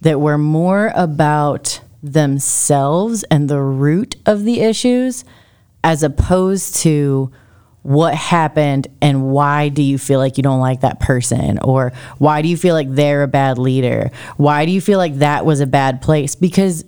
that 0.00 0.20
were 0.20 0.38
more 0.38 0.92
about 0.94 1.80
themselves 2.02 3.24
and 3.24 3.48
the 3.48 3.60
root 3.60 4.16
of 4.26 4.44
the 4.44 4.60
issues 4.60 5.24
as 5.82 6.02
opposed 6.02 6.76
to 6.76 7.30
what 7.82 8.14
happened 8.14 8.88
and 9.00 9.30
why 9.30 9.68
do 9.68 9.80
you 9.80 9.96
feel 9.96 10.18
like 10.18 10.36
you 10.36 10.42
don't 10.42 10.58
like 10.58 10.80
that 10.80 10.98
person 10.98 11.58
or 11.60 11.92
why 12.18 12.42
do 12.42 12.48
you 12.48 12.56
feel 12.56 12.74
like 12.74 12.92
they're 12.92 13.22
a 13.22 13.28
bad 13.28 13.58
leader? 13.58 14.10
Why 14.36 14.66
do 14.66 14.72
you 14.72 14.80
feel 14.80 14.98
like 14.98 15.18
that 15.18 15.46
was 15.46 15.60
a 15.60 15.66
bad 15.66 16.02
place? 16.02 16.34
Because 16.34 16.84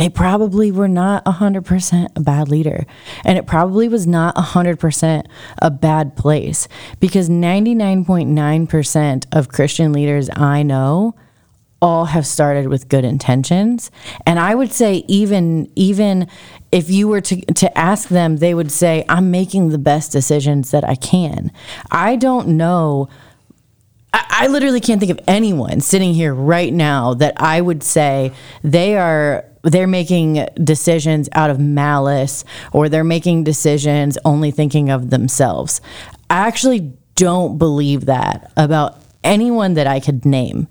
they 0.00 0.08
probably 0.08 0.72
were 0.72 0.88
not 0.88 1.22
100% 1.26 2.08
a 2.16 2.20
bad 2.20 2.48
leader. 2.48 2.86
And 3.22 3.36
it 3.36 3.46
probably 3.46 3.86
was 3.86 4.06
not 4.06 4.34
100% 4.34 5.26
a 5.58 5.70
bad 5.70 6.16
place 6.16 6.68
because 7.00 7.28
99.9% 7.28 9.26
of 9.30 9.48
Christian 9.50 9.92
leaders 9.92 10.30
I 10.34 10.62
know 10.62 11.14
all 11.82 12.06
have 12.06 12.26
started 12.26 12.68
with 12.68 12.88
good 12.88 13.04
intentions. 13.04 13.90
And 14.24 14.38
I 14.38 14.54
would 14.54 14.72
say 14.72 15.04
even 15.06 15.70
even 15.76 16.28
if 16.72 16.88
you 16.88 17.06
were 17.06 17.20
to 17.20 17.40
to 17.52 17.78
ask 17.78 18.08
them, 18.08 18.38
they 18.38 18.54
would 18.54 18.72
say 18.72 19.04
I'm 19.06 19.30
making 19.30 19.68
the 19.68 19.78
best 19.78 20.12
decisions 20.12 20.70
that 20.70 20.82
I 20.82 20.94
can. 20.94 21.52
I 21.90 22.16
don't 22.16 22.48
know 22.48 23.10
I, 24.12 24.26
I 24.28 24.46
literally 24.46 24.80
can't 24.80 24.98
think 24.98 25.12
of 25.12 25.20
anyone 25.28 25.80
sitting 25.80 26.14
here 26.14 26.34
right 26.34 26.72
now 26.72 27.14
that 27.14 27.34
I 27.40 27.60
would 27.60 27.82
say 27.82 28.32
they 28.62 28.96
are 28.96 29.44
they're 29.62 29.86
making 29.86 30.46
decisions 30.62 31.28
out 31.32 31.50
of 31.50 31.58
malice 31.58 32.44
or 32.72 32.88
they're 32.88 33.04
making 33.04 33.44
decisions 33.44 34.16
only 34.24 34.50
thinking 34.50 34.90
of 34.90 35.10
themselves. 35.10 35.80
I 36.28 36.46
actually 36.46 36.92
don't 37.14 37.58
believe 37.58 38.06
that 38.06 38.52
about 38.56 38.98
anyone 39.22 39.74
that 39.74 39.86
I 39.86 40.00
could 40.00 40.24
name. 40.24 40.68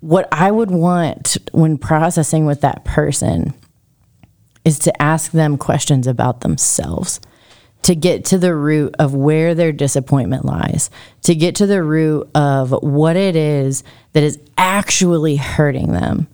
What 0.00 0.28
I 0.32 0.50
would 0.50 0.70
want 0.70 1.36
when 1.52 1.78
processing 1.78 2.46
with 2.46 2.60
that 2.62 2.84
person 2.84 3.54
is 4.64 4.78
to 4.80 5.02
ask 5.02 5.30
them 5.30 5.56
questions 5.56 6.06
about 6.06 6.40
themselves 6.40 7.20
to 7.86 7.94
get 7.94 8.24
to 8.24 8.36
the 8.36 8.52
root 8.52 8.92
of 8.98 9.14
where 9.14 9.54
their 9.54 9.70
disappointment 9.70 10.44
lies, 10.44 10.90
to 11.22 11.36
get 11.36 11.54
to 11.54 11.66
the 11.66 11.80
root 11.84 12.28
of 12.34 12.72
what 12.82 13.14
it 13.14 13.36
is 13.36 13.84
that 14.12 14.24
is 14.24 14.40
actually 14.58 15.36
hurting 15.36 15.92
them. 15.92 16.26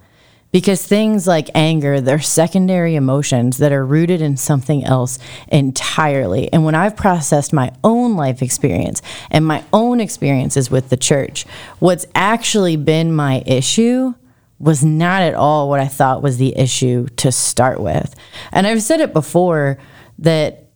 Because 0.52 0.86
things 0.86 1.26
like 1.26 1.48
anger, 1.54 2.00
they're 2.00 2.20
secondary 2.20 2.94
emotions 2.94 3.56
that 3.56 3.72
are 3.72 3.84
rooted 3.84 4.20
in 4.20 4.36
something 4.36 4.84
else 4.84 5.18
entirely. 5.48 6.52
And 6.52 6.64
when 6.64 6.74
I've 6.74 6.94
processed 6.94 7.52
my 7.52 7.72
own 7.82 8.16
life 8.16 8.42
experience 8.42 9.00
and 9.30 9.46
my 9.46 9.64
own 9.72 9.98
experiences 9.98 10.70
with 10.70 10.90
the 10.90 10.96
church, 10.96 11.46
what's 11.78 12.06
actually 12.14 12.76
been 12.76 13.14
my 13.14 13.42
issue 13.46 14.14
was 14.58 14.84
not 14.84 15.22
at 15.22 15.34
all 15.34 15.68
what 15.68 15.80
I 15.80 15.88
thought 15.88 16.22
was 16.22 16.36
the 16.36 16.56
issue 16.56 17.08
to 17.16 17.32
start 17.32 17.80
with. 17.80 18.14
And 18.52 18.66
I've 18.66 18.82
said 18.82 19.00
it 19.00 19.12
before 19.12 19.78
that 20.18 20.68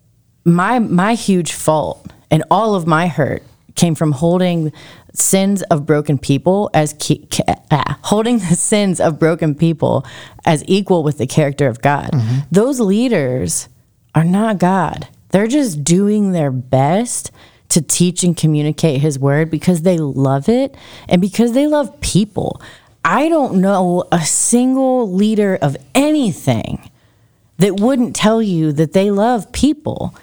my 0.45 0.79
my 0.79 1.15
huge 1.15 1.53
fault 1.53 2.11
and 2.31 2.43
all 2.51 2.75
of 2.75 2.87
my 2.87 3.07
hurt 3.07 3.43
came 3.77 3.95
from 3.95 4.13
holding 4.13 4.73
sins 5.15 5.63
of 5.65 5.87
broken 5.87 6.19
people 6.19 6.71
as 6.75 6.95
ki- 6.99 7.29
ah, 7.71 7.99
holding 8.03 8.39
the 8.39 8.55
sins 8.55 9.01
of 9.01 9.19
broken 9.19 9.55
people 9.55 10.05
as 10.45 10.65
equal 10.67 11.03
with 11.03 11.19
the 11.19 11.27
character 11.27 11.69
of 11.69 11.81
God. 11.81 12.11
Mm-hmm. 12.11 12.39
Those 12.51 12.81
leaders 12.81 13.69
are 14.15 14.25
not 14.25 14.59
God. 14.59 15.09
They're 15.31 15.47
just 15.47 15.85
doing 15.85 16.33
their 16.33 16.51
best 16.51 17.31
to 17.69 17.83
teach 17.83 18.23
and 18.23 18.37
communicate 18.37 19.01
his 19.01 19.19
word 19.19 19.51
because 19.51 19.83
they 19.83 19.99
love 19.99 20.49
it 20.49 20.75
and 21.09 21.21
because 21.21 21.53
they 21.53 21.67
love 21.67 22.01
people. 22.01 22.61
I 23.05 23.29
don't 23.29 23.61
know 23.61 24.05
a 24.11 24.21
single 24.25 25.13
leader 25.13 25.57
of 25.61 25.77
anything 25.95 26.91
that 27.59 27.81
wouldn't 27.81 28.17
tell 28.17 28.43
you 28.43 28.73
that 28.73 28.93
they 28.93 29.11
love 29.11 29.53
people 29.53 30.15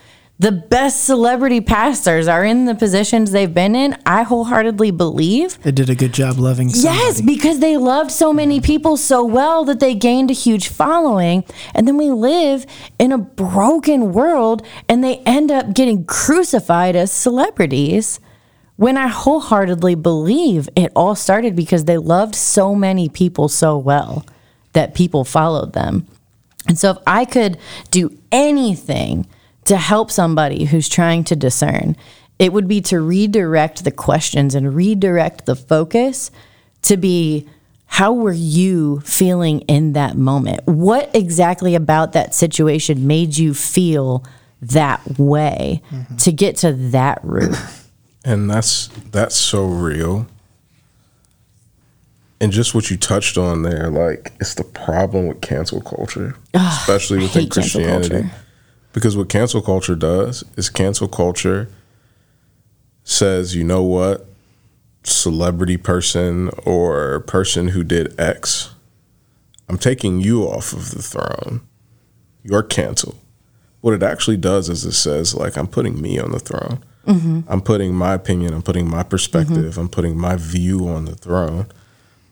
the 0.43 0.51
best 0.51 1.05
celebrity 1.05 1.62
pastors 1.62 2.27
are 2.27 2.43
in 2.43 2.65
the 2.65 2.75
positions 2.75 3.31
they've 3.31 3.53
been 3.53 3.77
in, 3.77 3.95
I 4.05 4.23
wholeheartedly 4.23 4.91
believe. 4.91 5.57
They 5.63 5.71
did 5.71 5.89
a 5.89 5.95
good 5.95 6.13
job 6.13 6.38
loving 6.38 6.67
somebody. 6.67 6.97
Yes, 6.97 7.21
because 7.21 7.59
they 7.59 7.77
loved 7.77 8.12
so 8.12 8.33
many 8.33 8.59
people 8.59 8.97
so 8.97 9.23
well 9.23 9.63
that 9.63 9.79
they 9.79 9.95
gained 9.95 10.29
a 10.29 10.33
huge 10.33 10.67
following. 10.67 11.45
And 11.73 11.88
then 11.88 11.95
we 11.95 12.09
live 12.12 12.65
in 13.00 13.13
a 13.13 13.17
broken 13.17 14.12
world 14.12 14.67
and 14.89 15.01
they 15.01 15.19
end 15.19 15.50
up 15.50 15.73
getting 15.73 16.03
crucified 16.03 16.97
as 16.97 17.09
celebrities. 17.09 18.19
When 18.75 18.97
I 18.97 19.07
wholeheartedly 19.07 19.95
believe 19.95 20.67
it 20.75 20.91
all 20.93 21.15
started 21.15 21.55
because 21.55 21.85
they 21.85 21.97
loved 21.97 22.35
so 22.35 22.75
many 22.75 23.07
people 23.07 23.47
so 23.47 23.77
well 23.77 24.25
that 24.73 24.93
people 24.93 25.23
followed 25.23 25.71
them. 25.71 26.05
And 26.67 26.77
so 26.77 26.91
if 26.91 26.97
I 27.07 27.23
could 27.23 27.57
do 27.91 28.19
anything 28.29 29.25
to 29.65 29.77
help 29.77 30.12
somebody 30.12 30.65
who's 30.65 30.89
trying 30.89 31.24
to 31.25 31.36
discern, 31.36 31.96
it 32.39 32.51
would 32.51 32.67
be 32.67 32.82
to 32.82 33.00
redirect 33.00 33.84
the 33.84 33.91
questions 33.91 34.55
and 34.55 34.75
redirect 34.75 35.46
the 35.46 35.55
focus 35.55 36.32
to 36.84 36.98
be 36.98 37.48
how 37.86 38.12
were 38.12 38.34
you 38.34 39.01
feeling 39.01 39.62
in 39.62 39.93
that 39.93 40.17
moment? 40.17 40.65
What 40.65 41.12
exactly 41.15 41.75
about 41.75 42.13
that 42.13 42.34
situation 42.34 43.05
made 43.05 43.38
you 43.38 43.53
feel 43.53 44.25
that 44.62 45.20
way 45.20 45.82
mm-hmm. 45.91 46.15
to 46.15 46.32
get 46.32 46.58
to 46.58 46.74
that 46.74 47.20
root? 47.24 47.55
And 48.25 48.50
that's 48.50 48.88
that's 49.12 49.36
so 49.36 49.65
real. 49.65 50.27
And 52.39 52.53
just 52.53 52.74
what 52.74 52.89
you 52.89 52.96
touched 52.96 53.38
on 53.38 53.63
there, 53.63 53.89
like 53.89 54.32
it's 54.39 54.53
the 54.53 54.63
problem 54.63 55.27
with 55.27 55.41
cancel 55.41 55.82
culture, 55.82 56.38
Ugh, 56.53 56.74
especially 56.79 57.17
within 57.17 57.50
Christianity. 57.50 58.29
Because 58.93 59.17
what 59.17 59.27
cancel 59.27 59.62
culture 59.62 59.95
does 59.95 60.43
is 60.55 60.69
cancel 60.69 61.07
culture 61.07 61.67
says, 63.03 63.55
you 63.55 63.63
know 63.63 63.83
what, 63.83 64.25
celebrity 65.03 65.77
person 65.77 66.50
or 66.65 67.19
person 67.21 67.69
who 67.69 67.83
did 67.83 68.17
X, 68.19 68.73
I'm 69.67 69.77
taking 69.77 70.21
you 70.21 70.43
off 70.43 70.71
of 70.73 70.91
the 70.91 71.01
throne. 71.01 71.62
You're 72.43 72.63
canceled. 72.63 73.17
What 73.81 73.93
it 73.93 74.03
actually 74.03 74.38
does 74.38 74.69
is 74.69 74.85
it 74.85 74.93
says, 74.93 75.35
like, 75.35 75.57
I'm 75.57 75.67
putting 75.67 76.01
me 76.01 76.19
on 76.19 76.31
the 76.31 76.39
throne. 76.39 76.83
Mm-hmm. 77.05 77.41
I'm 77.50 77.62
putting 77.62 77.93
my 77.93 78.13
opinion, 78.13 78.53
I'm 78.53 78.62
putting 78.62 78.89
my 78.89 79.03
perspective, 79.03 79.73
mm-hmm. 79.73 79.79
I'm 79.79 79.89
putting 79.89 80.17
my 80.17 80.38
view 80.38 80.88
on 80.88 81.03
the 81.05 81.15
throne. 81.15 81.67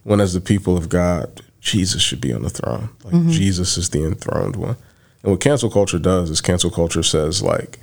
When, 0.03 0.21
as 0.21 0.33
the 0.33 0.39
people 0.39 0.77
of 0.77 0.87
God, 0.87 1.41
Jesus 1.59 2.01
should 2.01 2.21
be 2.21 2.31
on 2.31 2.43
the 2.43 2.49
throne. 2.49 2.89
Like, 3.03 3.13
mm-hmm. 3.13 3.31
Jesus 3.31 3.77
is 3.77 3.89
the 3.89 4.05
enthroned 4.05 4.55
one. 4.55 4.77
And 5.23 5.31
what 5.31 5.41
cancel 5.41 5.69
culture 5.69 5.99
does 5.99 6.29
is 6.29 6.41
cancel 6.41 6.71
culture 6.71 7.03
says 7.03 7.41
like, 7.41 7.79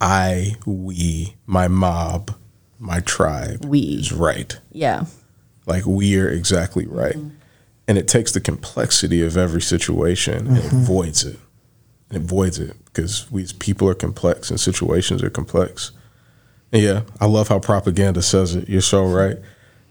I, 0.00 0.56
we, 0.64 1.34
my 1.46 1.68
mob, 1.68 2.34
my 2.78 3.00
tribe 3.00 3.64
we. 3.64 3.80
is 3.80 4.12
right. 4.12 4.58
Yeah. 4.72 5.04
Like 5.66 5.86
we 5.86 6.18
are 6.18 6.28
exactly 6.28 6.86
right. 6.86 7.16
Mm-hmm. 7.16 7.36
And 7.88 7.98
it 7.98 8.06
takes 8.06 8.32
the 8.32 8.40
complexity 8.40 9.22
of 9.22 9.36
every 9.36 9.62
situation 9.62 10.44
mm-hmm. 10.44 10.54
and 10.56 10.64
it 10.64 10.72
voids 10.72 11.24
it. 11.24 11.38
It 12.10 12.22
voids 12.22 12.58
it 12.58 12.76
because 12.84 13.30
we 13.30 13.42
as 13.42 13.52
people 13.52 13.88
are 13.88 13.94
complex 13.94 14.50
and 14.50 14.58
situations 14.58 15.22
are 15.22 15.30
complex. 15.30 15.92
And 16.72 16.82
yeah, 16.82 17.02
I 17.20 17.26
love 17.26 17.48
how 17.48 17.58
Propaganda 17.58 18.22
says 18.22 18.54
it. 18.54 18.68
You're 18.68 18.80
so 18.80 19.04
right. 19.04 19.38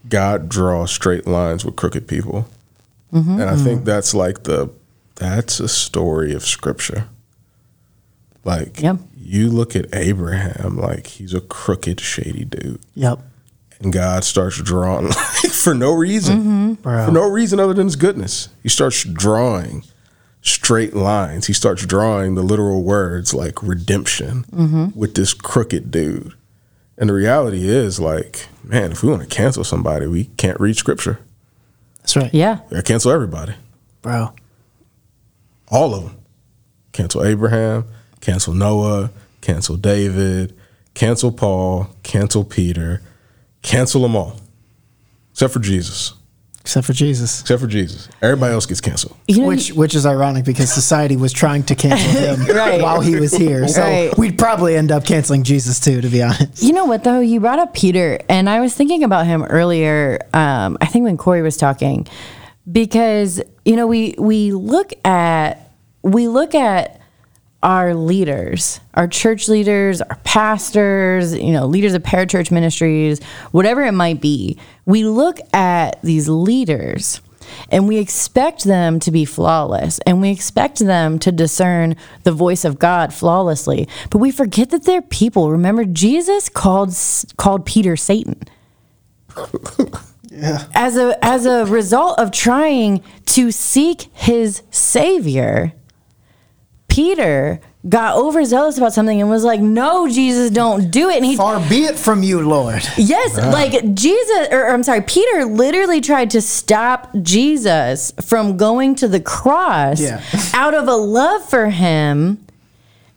God 0.08 0.48
draws 0.48 0.90
straight 0.90 1.26
lines 1.26 1.64
with 1.64 1.76
crooked 1.76 2.08
people. 2.08 2.48
Mm-hmm. 3.12 3.40
And 3.40 3.50
I 3.50 3.56
think 3.56 3.84
that's 3.84 4.14
like 4.14 4.44
the 4.44 4.70
that's 5.18 5.60
a 5.60 5.68
story 5.68 6.32
of 6.32 6.44
scripture. 6.44 7.08
Like 8.44 8.80
yep. 8.80 8.96
you 9.16 9.50
look 9.50 9.76
at 9.76 9.94
Abraham, 9.94 10.78
like 10.78 11.06
he's 11.06 11.34
a 11.34 11.40
crooked, 11.40 12.00
shady 12.00 12.44
dude. 12.44 12.80
Yep. 12.94 13.20
And 13.80 13.92
God 13.92 14.24
starts 14.24 14.60
drawing 14.60 15.06
like 15.44 15.52
for 15.52 15.74
no 15.74 15.92
reason. 15.92 16.38
Mm-hmm. 16.38 16.74
For 16.82 17.12
no 17.12 17.28
reason 17.28 17.60
other 17.60 17.74
than 17.74 17.86
his 17.86 17.96
goodness. 17.96 18.48
He 18.62 18.68
starts 18.68 19.04
drawing 19.04 19.84
straight 20.40 20.94
lines. 20.94 21.46
He 21.46 21.52
starts 21.52 21.84
drawing 21.84 22.34
the 22.34 22.42
literal 22.42 22.82
words 22.82 23.34
like 23.34 23.62
redemption 23.62 24.92
with 24.94 25.14
this 25.14 25.34
crooked 25.34 25.90
dude. 25.90 26.34
And 26.96 27.10
the 27.10 27.14
reality 27.14 27.68
is, 27.68 28.00
like, 28.00 28.48
man, 28.64 28.90
if 28.90 29.04
we 29.04 29.08
want 29.08 29.22
to 29.22 29.28
cancel 29.28 29.62
somebody, 29.62 30.06
we 30.06 30.24
can't 30.36 30.58
read 30.58 30.76
scripture. 30.76 31.20
That's 32.00 32.16
right. 32.16 32.34
Yeah. 32.34 32.60
We 32.64 32.70
gotta 32.70 32.82
cancel 32.82 33.12
everybody, 33.12 33.54
Bro. 34.02 34.34
All 35.70 35.94
of 35.94 36.04
them. 36.04 36.16
Cancel 36.92 37.24
Abraham, 37.24 37.84
cancel 38.20 38.54
Noah, 38.54 39.10
cancel 39.40 39.76
David, 39.76 40.54
cancel 40.94 41.30
Paul, 41.30 41.88
cancel 42.02 42.44
Peter, 42.44 43.02
cancel 43.62 44.02
them 44.02 44.16
all, 44.16 44.40
except 45.32 45.52
for 45.52 45.60
Jesus. 45.60 46.14
Except 46.60 46.86
for 46.86 46.92
Jesus. 46.92 47.40
Except 47.40 47.62
for 47.62 47.66
Jesus. 47.66 48.08
Everybody 48.20 48.52
else 48.52 48.66
gets 48.66 48.82
canceled. 48.82 49.16
You 49.26 49.40
know, 49.40 49.46
Which 49.46 49.72
which 49.72 49.94
is 49.94 50.04
ironic 50.04 50.44
because 50.44 50.70
society 50.70 51.16
was 51.16 51.32
trying 51.32 51.62
to 51.62 51.74
cancel 51.74 52.10
him 52.44 52.54
Right. 52.54 52.82
while 52.82 53.00
he 53.00 53.14
was 53.18 53.32
here. 53.34 53.66
So 53.68 53.80
Right. 53.80 54.18
we'd 54.18 54.36
probably 54.36 54.76
end 54.76 54.90
up 54.92 55.06
canceling 55.06 55.44
Jesus 55.44 55.80
too, 55.80 56.02
to 56.02 56.08
be 56.08 56.22
honest. 56.22 56.62
You 56.62 56.74
know 56.74 56.84
what 56.84 57.04
though? 57.04 57.20
You 57.20 57.40
brought 57.40 57.58
up 57.58 57.72
Peter, 57.72 58.20
and 58.28 58.50
I 58.50 58.60
was 58.60 58.74
thinking 58.74 59.02
about 59.02 59.24
him 59.26 59.44
earlier. 59.44 60.18
Um, 60.34 60.76
I 60.82 60.86
think 60.86 61.04
when 61.04 61.16
Corey 61.16 61.40
was 61.40 61.56
talking, 61.56 62.06
because 62.70 63.40
you 63.64 63.76
know 63.76 63.86
we 63.86 64.14
we 64.18 64.52
look 64.52 64.92
at 65.04 65.70
we 66.02 66.28
look 66.28 66.54
at 66.54 67.00
our 67.62 67.94
leaders, 67.94 68.80
our 68.94 69.08
church 69.08 69.48
leaders, 69.48 70.00
our 70.00 70.16
pastors, 70.22 71.36
you 71.36 71.52
know, 71.52 71.66
leaders 71.66 71.92
of 71.92 72.02
parachurch 72.02 72.52
ministries, 72.52 73.20
whatever 73.50 73.84
it 73.84 73.92
might 73.92 74.20
be. 74.20 74.56
We 74.86 75.04
look 75.04 75.38
at 75.52 76.00
these 76.02 76.28
leaders 76.28 77.20
and 77.70 77.88
we 77.88 77.98
expect 77.98 78.64
them 78.64 79.00
to 79.00 79.10
be 79.10 79.24
flawless 79.24 79.98
and 80.06 80.20
we 80.20 80.30
expect 80.30 80.78
them 80.78 81.18
to 81.18 81.32
discern 81.32 81.96
the 82.22 82.32
voice 82.32 82.64
of 82.64 82.78
God 82.78 83.12
flawlessly. 83.12 83.88
But 84.10 84.18
we 84.18 84.30
forget 84.30 84.70
that 84.70 84.84
they're 84.84 85.02
people. 85.02 85.50
Remember 85.50 85.84
Jesus 85.84 86.48
called 86.48 86.94
called 87.38 87.66
Peter 87.66 87.96
Satan 87.96 88.40
Yeah. 90.30 90.64
as 90.74 90.96
a 90.96 91.16
as 91.24 91.46
a 91.46 91.64
result 91.66 92.18
of 92.18 92.30
trying 92.30 93.02
to 93.26 93.50
seek 93.50 94.10
his 94.12 94.62
savior 94.70 95.72
peter 96.88 97.60
got 97.88 98.16
overzealous 98.16 98.76
about 98.76 98.92
something 98.92 99.20
and 99.20 99.30
was 99.30 99.44
like 99.44 99.60
no 99.60 100.08
jesus 100.08 100.50
don't 100.50 100.90
do 100.90 101.08
it 101.10 101.16
and 101.16 101.24
he 101.24 101.36
Far 101.36 101.60
be 101.68 101.84
it 101.84 101.96
from 101.96 102.22
you, 102.22 102.40
Lord. 102.46 102.82
yes 102.96 103.38
ah. 103.40 103.50
like 103.50 103.94
jesus 103.94 104.48
or, 104.50 104.66
or 104.66 104.70
i'm 104.70 104.82
sorry 104.82 105.00
peter 105.02 105.44
literally 105.44 106.00
tried 106.00 106.30
to 106.30 106.40
stop 106.40 107.10
jesus 107.22 108.12
from 108.22 108.56
going 108.56 108.94
to 108.96 109.08
the 109.08 109.20
cross 109.20 110.00
Yeah. 110.00 110.22
out 110.54 110.74
of 110.74 110.88
a 110.88 110.94
love 110.96 111.48
for 111.48 111.70
him 111.70 112.44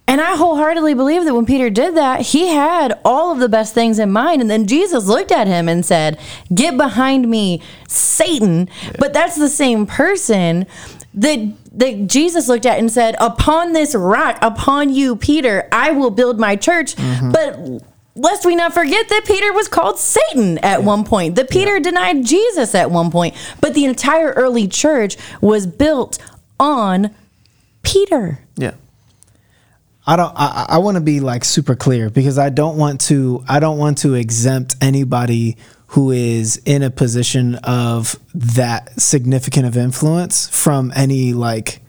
and 0.08 0.20
I 0.20 0.36
wholeheartedly 0.36 0.94
believe 0.94 1.24
that 1.26 1.34
when 1.34 1.46
Peter 1.46 1.70
did 1.70 1.96
that, 1.96 2.22
he 2.22 2.48
had 2.48 3.00
all 3.06 3.32
of 3.32 3.40
the 3.40 3.48
best 3.48 3.74
things 3.74 3.98
in 4.00 4.12
mind. 4.12 4.42
And 4.42 4.50
then 4.50 4.68
Jesus 4.68 5.06
looked 5.06 5.32
at 5.32 5.48
him 5.48 5.70
and 5.70 5.86
said, 5.86 6.20
Get 6.54 6.76
behind 6.76 7.30
me, 7.30 7.62
Satan. 7.88 8.70
But 9.00 9.14
that's 9.14 9.38
the 9.38 9.48
same 9.48 9.86
person 9.86 10.66
that, 11.14 11.40
that 11.74 12.08
Jesus 12.08 12.50
looked 12.50 12.66
at 12.66 12.78
and 12.78 12.92
said, 12.92 13.16
Upon 13.20 13.74
this 13.74 13.96
rock, 13.96 14.38
upon 14.42 14.94
you, 14.94 15.16
Peter, 15.16 15.70
I 15.72 15.92
will 15.92 16.12
build 16.12 16.40
my 16.40 16.56
church. 16.56 16.96
Mm-hmm. 16.96 17.32
But 17.32 17.88
lest 18.16 18.46
we 18.46 18.56
not 18.56 18.74
forget 18.74 19.08
that 19.08 19.24
Peter 19.26 19.54
was 19.54 19.68
called 19.68 19.98
Satan 19.98 20.58
at 20.58 20.84
one 20.84 21.06
point, 21.06 21.36
that 21.36 21.50
Peter 21.50 21.80
denied 21.80 22.26
Jesus 22.26 22.76
at 22.76 22.92
one 22.92 23.12
point. 23.12 23.36
But 23.62 23.74
the 23.74 23.86
entire 23.86 24.32
early 24.32 24.68
church 24.68 25.16
was 25.40 25.66
built 25.66 26.18
on 26.60 27.16
Peter. 27.84 28.40
I 30.06 30.16
don't 30.16 30.34
I, 30.36 30.66
I 30.70 30.78
want 30.80 30.96
to 30.96 31.02
be 31.02 31.20
like 31.20 31.46
super 31.46 31.76
clear 31.76 32.10
because 32.10 32.38
I 32.38 32.50
don't 32.50 32.78
want 32.78 33.02
to 33.02 33.44
I 33.48 33.60
don't 33.60 33.78
want 33.78 34.00
to 34.00 34.16
exempt 34.16 34.76
anybody 34.82 35.58
who 35.88 36.12
is 36.12 36.62
in 36.66 36.84
a 36.84 36.90
position 36.90 37.56
of 37.56 38.18
that 38.34 39.00
significant 39.00 39.66
of 39.68 39.78
influence 39.78 40.48
from 40.48 40.92
any 40.96 41.34
like 41.34 41.82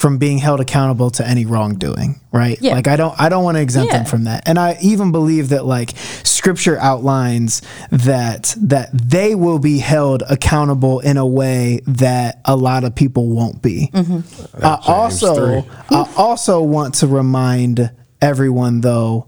from 0.00 0.16
being 0.16 0.38
held 0.38 0.60
accountable 0.60 1.10
to 1.10 1.28
any 1.28 1.44
wrongdoing, 1.44 2.18
right? 2.32 2.56
Yeah. 2.62 2.72
Like 2.72 2.88
I 2.88 2.96
don't 2.96 3.14
I 3.20 3.28
don't 3.28 3.44
want 3.44 3.58
to 3.58 3.60
exempt 3.60 3.92
them 3.92 4.06
from 4.06 4.24
that. 4.24 4.48
And 4.48 4.58
I 4.58 4.78
even 4.80 5.12
believe 5.12 5.50
that 5.50 5.66
like 5.66 5.90
scripture 6.24 6.78
outlines 6.78 7.60
that 7.90 8.54
that 8.62 8.88
they 8.94 9.34
will 9.34 9.58
be 9.58 9.78
held 9.78 10.22
accountable 10.30 11.00
in 11.00 11.18
a 11.18 11.26
way 11.26 11.80
that 11.86 12.40
a 12.46 12.56
lot 12.56 12.84
of 12.84 12.94
people 12.94 13.28
won't 13.28 13.60
be. 13.60 13.90
Mm-hmm. 13.92 14.64
I 14.64 14.78
also 14.86 15.60
3. 15.60 15.70
I 15.90 16.10
also 16.16 16.62
want 16.62 16.94
to 16.94 17.06
remind 17.06 17.92
everyone 18.22 18.80
though 18.80 19.26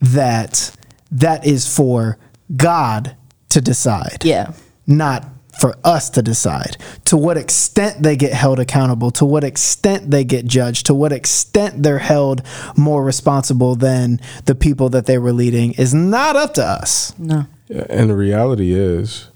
that 0.00 0.76
that 1.10 1.44
is 1.44 1.66
for 1.76 2.18
God 2.54 3.16
to 3.48 3.60
decide 3.60 4.24
Yeah. 4.24 4.52
not 4.86 5.24
for 5.60 5.76
us 5.84 6.10
to 6.10 6.22
decide 6.22 6.76
to 7.04 7.16
what 7.16 7.36
extent 7.36 8.02
they 8.02 8.16
get 8.16 8.32
held 8.32 8.58
accountable, 8.58 9.10
to 9.12 9.24
what 9.24 9.44
extent 9.44 10.10
they 10.10 10.24
get 10.24 10.46
judged, 10.46 10.86
to 10.86 10.94
what 10.94 11.12
extent 11.12 11.82
they're 11.82 11.98
held 11.98 12.42
more 12.76 13.04
responsible 13.04 13.76
than 13.76 14.20
the 14.46 14.54
people 14.54 14.88
that 14.90 15.06
they 15.06 15.18
were 15.18 15.32
leading 15.32 15.72
is 15.74 15.94
not 15.94 16.36
up 16.36 16.54
to 16.54 16.64
us. 16.64 17.16
No. 17.18 17.46
And 17.68 18.10
the 18.10 18.16
reality 18.16 18.72
is, 18.72 19.30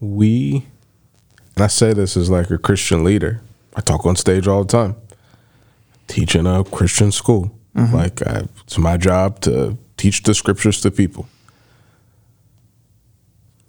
we, 0.00 0.66
and 1.56 1.64
I 1.64 1.68
say 1.68 1.92
this 1.92 2.16
as 2.16 2.30
like 2.30 2.50
a 2.50 2.58
Christian 2.58 3.04
leader. 3.04 3.40
I 3.74 3.80
talk 3.80 4.04
on 4.06 4.16
stage 4.16 4.48
all 4.48 4.64
the 4.64 4.72
time, 4.72 4.96
teaching 6.08 6.46
a 6.46 6.64
Christian 6.64 7.12
school. 7.12 7.56
Mm-hmm. 7.76 7.94
Like 7.94 8.26
I, 8.26 8.44
it's 8.64 8.78
my 8.78 8.96
job 8.96 9.40
to 9.40 9.78
teach 9.96 10.22
the 10.22 10.34
scriptures 10.34 10.80
to 10.82 10.90
people. 10.90 11.28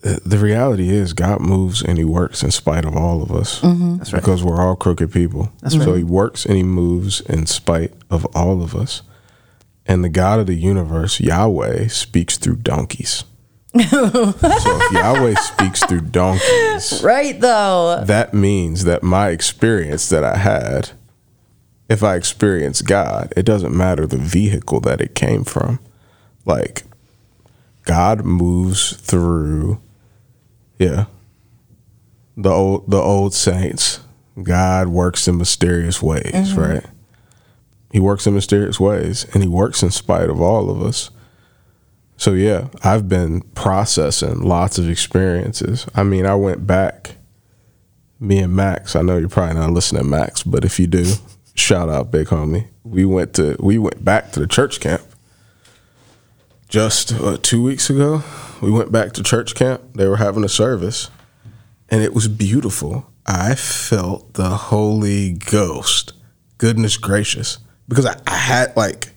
The, 0.01 0.19
the 0.25 0.37
reality 0.37 0.89
is, 0.89 1.13
God 1.13 1.41
moves 1.41 1.81
and 1.83 1.97
He 1.97 2.03
works 2.03 2.43
in 2.43 2.51
spite 2.51 2.85
of 2.85 2.95
all 2.95 3.21
of 3.21 3.31
us. 3.31 3.61
Mm-hmm. 3.61 3.97
That's 3.97 4.13
right. 4.13 4.21
Because 4.21 4.43
we're 4.43 4.59
all 4.61 4.75
crooked 4.75 5.11
people. 5.11 5.51
That's 5.61 5.75
so 5.75 5.85
right. 5.91 5.97
He 5.97 6.03
works 6.03 6.45
and 6.45 6.55
He 6.55 6.63
moves 6.63 7.21
in 7.21 7.45
spite 7.45 7.93
of 8.09 8.25
all 8.35 8.61
of 8.63 8.75
us. 8.75 9.03
And 9.85 10.03
the 10.03 10.09
God 10.09 10.39
of 10.39 10.47
the 10.47 10.55
universe, 10.55 11.19
Yahweh, 11.19 11.87
speaks 11.87 12.37
through 12.37 12.57
donkeys. 12.57 13.23
so 13.75 13.79
if 13.83 14.91
Yahweh 14.91 15.35
speaks 15.35 15.83
through 15.85 16.01
donkeys, 16.01 17.01
Right 17.03 17.39
though. 17.39 18.03
that 18.03 18.33
means 18.33 18.83
that 18.83 19.01
my 19.01 19.29
experience 19.29 20.09
that 20.09 20.23
I 20.25 20.35
had, 20.37 20.91
if 21.87 22.03
I 22.03 22.15
experience 22.15 22.81
God, 22.81 23.33
it 23.37 23.43
doesn't 23.43 23.75
matter 23.75 24.05
the 24.05 24.17
vehicle 24.17 24.81
that 24.81 24.99
it 24.99 25.15
came 25.15 25.43
from. 25.45 25.79
Like, 26.45 26.83
God 27.85 28.25
moves 28.25 28.95
through, 28.97 29.79
yeah, 30.81 31.05
the 32.35 32.49
old 32.49 32.89
the 32.89 32.97
old 32.97 33.35
saints. 33.35 33.99
God 34.41 34.87
works 34.87 35.27
in 35.27 35.37
mysterious 35.37 36.01
ways, 36.01 36.31
mm-hmm. 36.33 36.59
right? 36.59 36.85
He 37.91 37.99
works 37.99 38.25
in 38.25 38.33
mysterious 38.33 38.79
ways, 38.79 39.27
and 39.33 39.43
He 39.43 39.49
works 39.49 39.83
in 39.83 39.91
spite 39.91 40.29
of 40.29 40.41
all 40.41 40.71
of 40.71 40.81
us. 40.81 41.11
So 42.17 42.33
yeah, 42.33 42.69
I've 42.83 43.07
been 43.07 43.41
processing 43.53 44.41
lots 44.41 44.79
of 44.79 44.89
experiences. 44.89 45.85
I 45.93 46.01
mean, 46.01 46.25
I 46.25 46.33
went 46.35 46.65
back. 46.65 47.15
Me 48.19 48.39
and 48.39 48.55
Max. 48.55 48.95
I 48.95 49.01
know 49.01 49.17
you're 49.17 49.29
probably 49.29 49.55
not 49.55 49.71
listening, 49.71 50.07
Max, 50.07 50.43
but 50.43 50.63
if 50.63 50.79
you 50.79 50.85
do, 50.85 51.13
shout 51.55 51.89
out, 51.89 52.11
big 52.11 52.27
homie. 52.27 52.67
We 52.83 53.05
went 53.05 53.35
to 53.35 53.55
we 53.59 53.77
went 53.77 54.03
back 54.03 54.31
to 54.31 54.39
the 54.39 54.47
church 54.47 54.79
camp 54.79 55.01
just 56.71 57.13
uh, 57.13 57.37
two 57.41 57.61
weeks 57.61 57.89
ago. 57.89 58.23
We 58.61 58.71
went 58.71 58.91
back 58.91 59.11
to 59.13 59.23
church 59.23 59.53
camp. 59.53 59.81
They 59.93 60.07
were 60.07 60.17
having 60.17 60.43
a 60.43 60.49
service, 60.49 61.11
and 61.89 62.01
it 62.01 62.15
was 62.15 62.27
beautiful. 62.27 63.11
I 63.27 63.53
felt 63.55 64.33
the 64.33 64.49
Holy 64.49 65.33
Ghost. 65.33 66.13
Goodness 66.57 66.97
gracious, 66.97 67.59
because 67.87 68.05
I, 68.05 68.19
I 68.25 68.35
had 68.37 68.75
like 68.77 69.09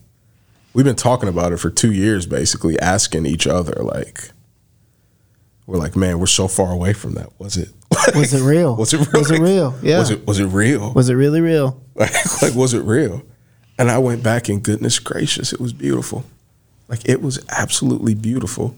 we've 0.73 0.85
been 0.85 0.97
talking 0.97 1.29
about 1.29 1.53
it 1.53 1.59
for 1.59 1.71
two 1.71 1.93
years, 1.93 2.27
basically 2.27 2.79
asking 2.81 3.27
each 3.27 3.47
other 3.47 3.75
like, 3.83 4.31
we're 5.67 5.79
like, 5.79 5.95
man, 5.95 6.19
we're 6.19 6.27
so 6.27 6.49
far 6.49 6.73
away 6.73 6.93
from 6.93 7.14
that. 7.14 7.31
Was 7.38 7.57
it? 7.57 7.69
Was 8.14 8.35
it 8.35 8.43
real? 8.43 8.75
Was 8.77 8.93
it 8.93 8.99
real? 8.99 9.21
Was 9.21 9.31
it 9.31 9.40
real? 9.40 9.79
Yeah. 9.83 9.99
Was 9.99 10.11
it? 10.11 10.27
Was 10.27 10.40
it 10.40 10.47
real? 10.47 10.93
Was 10.93 11.09
it 11.09 11.14
really 11.14 11.40
real? 11.40 11.81
like, 11.95 12.12
like, 12.43 12.55
was 12.55 12.75
it 12.75 12.83
real? 12.83 13.23
And 13.79 13.90
I 13.90 13.99
went 13.99 14.23
back 14.23 14.49
and 14.49 14.62
goodness 14.62 14.99
gracious, 14.99 15.53
it 15.53 15.61
was 15.61 15.73
beautiful. 15.73 16.25
Like 16.88 17.09
it 17.09 17.23
was 17.23 17.44
absolutely 17.49 18.14
beautiful. 18.14 18.77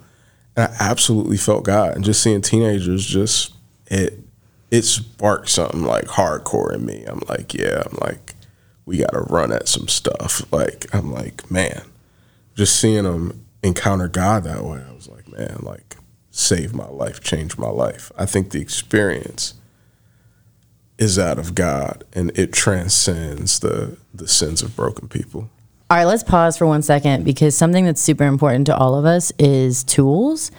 And 0.56 0.72
I 0.72 0.76
absolutely 0.80 1.36
felt 1.36 1.64
God. 1.64 1.94
And 1.94 2.04
just 2.04 2.22
seeing 2.22 2.42
teenagers 2.42 3.04
just 3.04 3.54
it 3.86 4.20
it 4.70 4.82
sparked 4.82 5.48
something 5.48 5.82
like 5.82 6.06
hardcore 6.06 6.74
in 6.74 6.84
me. 6.84 7.04
I'm 7.06 7.22
like, 7.28 7.54
yeah, 7.54 7.82
I'm 7.86 7.98
like, 8.00 8.34
we 8.84 8.98
gotta 8.98 9.20
run 9.20 9.52
at 9.52 9.68
some 9.68 9.88
stuff. 9.88 10.50
Like, 10.52 10.86
I'm 10.92 11.12
like, 11.12 11.50
man, 11.50 11.82
just 12.54 12.80
seeing 12.80 13.04
them 13.04 13.46
encounter 13.62 14.08
God 14.08 14.44
that 14.44 14.64
way, 14.64 14.82
I 14.88 14.92
was 14.92 15.08
like, 15.08 15.28
man, 15.28 15.58
like 15.62 15.96
save 16.30 16.74
my 16.74 16.88
life, 16.88 17.20
change 17.20 17.58
my 17.58 17.68
life. 17.68 18.12
I 18.18 18.26
think 18.26 18.50
the 18.50 18.60
experience 18.60 19.54
is 20.98 21.18
out 21.18 21.38
of 21.38 21.54
God 21.54 22.04
and 22.12 22.36
it 22.38 22.52
transcends 22.52 23.58
the 23.60 23.96
the 24.14 24.28
sins 24.28 24.62
of 24.62 24.74
broken 24.76 25.08
people. 25.08 25.50
All 25.88 25.96
right, 25.96 26.04
let's 26.04 26.24
pause 26.24 26.58
for 26.58 26.66
one 26.66 26.82
second 26.82 27.24
because 27.24 27.56
something 27.56 27.84
that's 27.84 28.00
super 28.00 28.24
important 28.24 28.66
to 28.66 28.76
all 28.76 28.96
of 28.96 29.04
us 29.04 29.30
is 29.38 29.84
tools. 29.84 30.50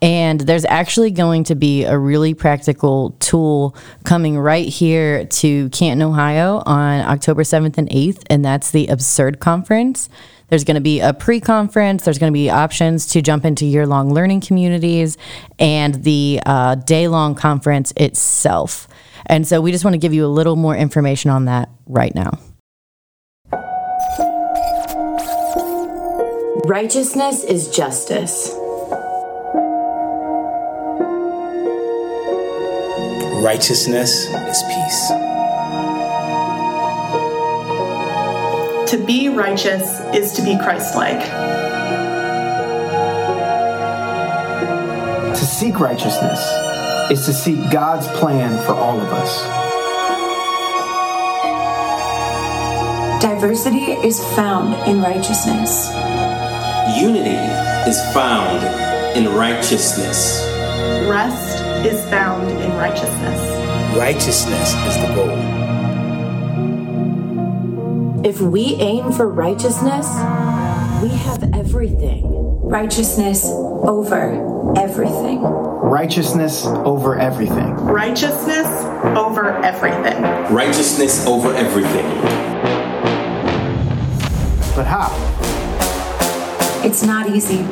And 0.00 0.40
there's 0.40 0.64
actually 0.64 1.12
going 1.12 1.44
to 1.44 1.54
be 1.54 1.84
a 1.84 1.96
really 1.96 2.34
practical 2.34 3.10
tool 3.20 3.76
coming 4.02 4.36
right 4.36 4.66
here 4.66 5.24
to 5.24 5.68
Canton, 5.68 6.02
Ohio 6.02 6.64
on 6.66 7.02
October 7.02 7.44
7th 7.44 7.78
and 7.78 7.88
8th, 7.90 8.24
and 8.28 8.44
that's 8.44 8.72
the 8.72 8.88
Absurd 8.88 9.38
Conference. 9.38 10.08
There's 10.48 10.64
going 10.64 10.74
to 10.74 10.80
be 10.80 10.98
a 10.98 11.14
pre 11.14 11.38
conference, 11.38 12.04
there's 12.04 12.18
going 12.18 12.32
to 12.32 12.36
be 12.36 12.50
options 12.50 13.06
to 13.12 13.22
jump 13.22 13.44
into 13.44 13.64
year 13.64 13.86
long 13.86 14.12
learning 14.12 14.40
communities, 14.40 15.16
and 15.60 16.02
the 16.02 16.40
uh, 16.44 16.74
day 16.74 17.06
long 17.06 17.36
conference 17.36 17.92
itself. 17.96 18.88
And 19.26 19.46
so 19.46 19.60
we 19.60 19.70
just 19.70 19.84
want 19.84 19.94
to 19.94 19.98
give 19.98 20.12
you 20.12 20.26
a 20.26 20.28
little 20.28 20.56
more 20.56 20.74
information 20.74 21.30
on 21.30 21.44
that 21.44 21.68
right 21.86 22.12
now. 22.16 22.40
Righteousness 26.64 27.42
is 27.42 27.66
justice. 27.70 28.54
Righteousness 33.42 34.26
is 34.26 34.62
peace. 34.68 35.08
To 38.90 39.04
be 39.04 39.28
righteous 39.28 39.82
is 40.14 40.34
to 40.34 40.42
be 40.42 40.56
Christ 40.56 40.94
like. 40.94 41.18
To 45.34 45.44
seek 45.44 45.80
righteousness 45.80 46.38
is 47.10 47.26
to 47.26 47.32
seek 47.32 47.58
God's 47.72 48.06
plan 48.20 48.64
for 48.64 48.74
all 48.74 49.00
of 49.00 49.08
us. 49.08 49.42
Diversity 53.20 53.92
is 54.06 54.20
found 54.36 54.74
in 54.88 55.02
righteousness. 55.02 56.01
Unity 56.90 57.38
is 57.88 58.00
found 58.12 58.60
in 59.16 59.32
righteousness. 59.32 60.42
Rest 61.08 61.62
is 61.86 62.04
found 62.10 62.50
in 62.50 62.72
righteousness. 62.76 63.96
Righteousness 63.96 64.74
is 64.74 64.96
the 64.96 65.14
goal. 65.14 65.30
If 68.24 68.40
we 68.40 68.74
aim 68.80 69.12
for 69.12 69.28
righteousness, 69.28 70.08
we 71.02 71.10
have 71.10 71.54
everything. 71.54 72.24
Righteousness 72.62 73.44
over 73.44 74.74
everything. 74.76 75.40
Righteousness 75.42 76.64
over 76.66 77.16
everything. 77.16 77.76
Righteousness 77.76 78.66
over 79.16 79.62
everything. 79.62 80.20
Righteousness 80.52 81.26
over 81.28 81.54
everything. 81.54 82.06
But 84.74 84.86
how? 84.86 85.41
It's 86.84 87.04
not 87.04 87.30
easy. 87.30 87.64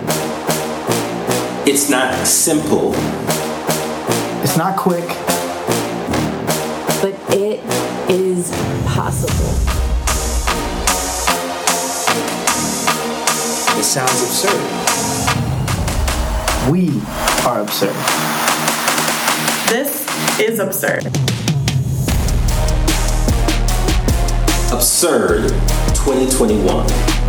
It's 1.69 1.91
not 1.91 2.15
simple. 2.25 2.93
It's 4.45 4.57
not 4.57 4.77
quick. 4.77 5.05
But 7.03 7.19
it 7.35 7.59
is 8.09 8.53
possible. 8.87 9.51
It 13.81 13.83
sounds 13.83 14.23
absurd. 14.23 14.61
We 16.71 17.03
are 17.45 17.63
absurd. 17.63 17.97
This 19.69 20.07
is 20.39 20.61
absurd. 20.61 21.07
Absurd 24.73 25.49
2021. 25.97 27.20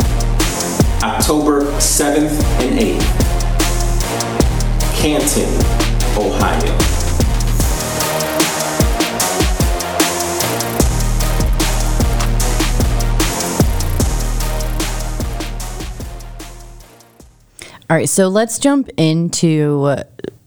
October 1.02 1.62
7th 1.80 2.40
and 2.60 2.78
8th. 2.78 3.22
Canton, 4.94 5.48
Ohio. 6.16 6.78
All 17.90 17.96
right, 17.96 18.08
so 18.08 18.28
let's 18.28 18.60
jump 18.60 18.88
into 18.96 19.96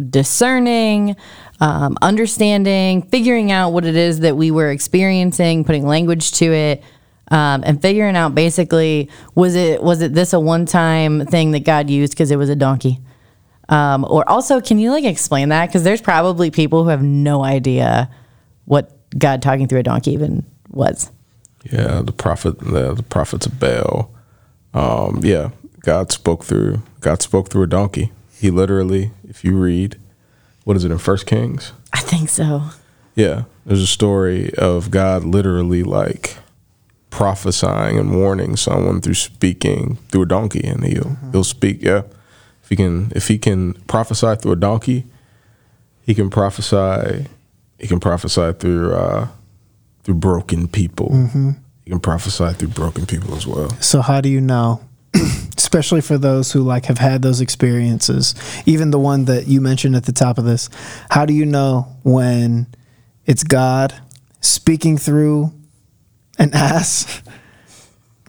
discerning, 0.10 1.18
um, 1.60 1.98
understanding, 2.02 3.02
figuring 3.02 3.52
out 3.52 3.72
what 3.72 3.84
it 3.84 3.98
is 3.98 4.22
that 4.22 4.38
we 4.38 4.52
were 4.52 4.72
experiencing, 4.72 5.66
putting 5.66 5.86
language 5.86 6.32
to 6.32 6.46
it, 6.54 6.82
um, 7.32 7.64
and 7.66 7.82
figuring 7.82 8.16
out 8.16 8.36
basically 8.36 9.10
was 9.34 9.56
it 9.56 9.82
was 9.82 10.02
it 10.02 10.14
this 10.14 10.34
a 10.34 10.40
one 10.40 10.66
time 10.66 11.26
thing 11.26 11.52
that 11.52 11.64
God 11.64 11.90
used 11.90 12.14
because 12.14 12.32
it 12.32 12.38
was 12.38 12.50
a 12.50 12.56
donkey, 12.56 13.00
um, 13.70 14.06
or 14.06 14.28
also 14.30 14.62
can 14.62 14.80
you 14.80 14.92
like 14.92 15.06
explain 15.06 15.50
that 15.50 15.68
because 15.68 15.84
there's 15.84 16.02
probably 16.02 16.52
people 16.52 16.84
who 16.84 16.90
have 16.90 17.02
no 17.02 17.44
idea 17.44 18.10
what 18.66 18.92
God 19.18 19.42
talking 19.42 19.68
through 19.68 19.80
a 19.80 19.84
donkey 19.84 20.12
even 20.12 20.46
was. 20.70 21.12
Yeah, 21.72 22.02
the 22.04 22.12
prophet, 22.12 22.60
the, 22.60 22.94
the 22.94 23.04
prophets 23.04 23.46
of 23.48 23.60
Baal. 23.60 24.12
Um, 24.74 25.22
yeah, 25.24 25.50
God 25.82 26.12
spoke 26.12 26.44
through 26.44 26.82
God 27.00 27.22
spoke 27.22 27.50
through 27.50 27.64
a 27.64 27.68
donkey. 27.68 28.12
He 28.38 28.52
literally, 28.52 29.12
if 29.28 29.44
you 29.44 29.58
read, 29.58 29.98
what 30.64 30.76
is 30.76 30.84
it 30.84 30.92
in 30.92 30.98
First 30.98 31.26
Kings? 31.26 31.72
I 31.94 32.02
think 32.02 32.30
so. 32.30 32.64
Yeah, 33.16 33.44
there's 33.66 33.82
a 33.82 33.88
story 33.88 34.54
of 34.56 34.92
God 34.92 35.24
literally 35.24 35.84
like 35.84 36.38
prophesying 37.16 37.98
and 37.98 38.14
warning 38.14 38.58
someone 38.58 39.00
through 39.00 39.14
speaking 39.14 39.98
through 40.10 40.24
a 40.24 40.26
donkey, 40.26 40.68
and 40.68 40.84
he'll 40.84 41.16
he'll 41.32 41.46
speak. 41.46 41.82
Yeah, 41.82 42.02
if 42.62 42.70
he 42.70 42.76
can 42.76 43.12
if 43.16 43.30
he 43.30 43.38
can 43.38 43.74
prophesy 43.88 44.36
through 44.36 44.52
a 44.52 44.58
donkey, 44.58 45.06
he 46.02 46.14
can 46.14 46.30
prophesy. 46.30 47.28
He 47.80 47.88
can 47.88 48.02
prophesy 48.02 48.52
through 48.54 48.94
uh, 48.94 49.28
through 50.04 50.16
broken 50.16 50.68
people. 50.68 51.14
He 51.86 51.92
can 51.92 52.02
prophesy 52.02 52.52
through 52.54 52.70
broken 52.70 53.06
people 53.06 53.34
as 53.36 53.48
well. 53.48 53.70
So 53.82 54.02
how 54.02 54.20
do 54.20 54.28
you 54.28 54.42
know? 54.42 54.82
Especially 55.58 56.02
for 56.02 56.18
those 56.18 56.52
who 56.52 56.64
like 56.64 56.86
have 56.86 56.98
had 56.98 57.22
those 57.22 57.40
experiences, 57.40 58.36
even 58.66 58.92
the 58.92 59.00
one 59.00 59.26
that 59.26 59.48
you 59.48 59.62
mentioned 59.62 59.96
at 59.96 60.04
the 60.04 60.12
top 60.12 60.38
of 60.38 60.44
this. 60.44 60.70
How 61.10 61.26
do 61.26 61.34
you 61.34 61.46
know 61.46 61.88
when 62.04 62.68
it's 63.26 63.44
God 63.44 63.94
speaking 64.42 64.98
through 64.98 65.54
an 66.38 66.54
ass 66.54 67.22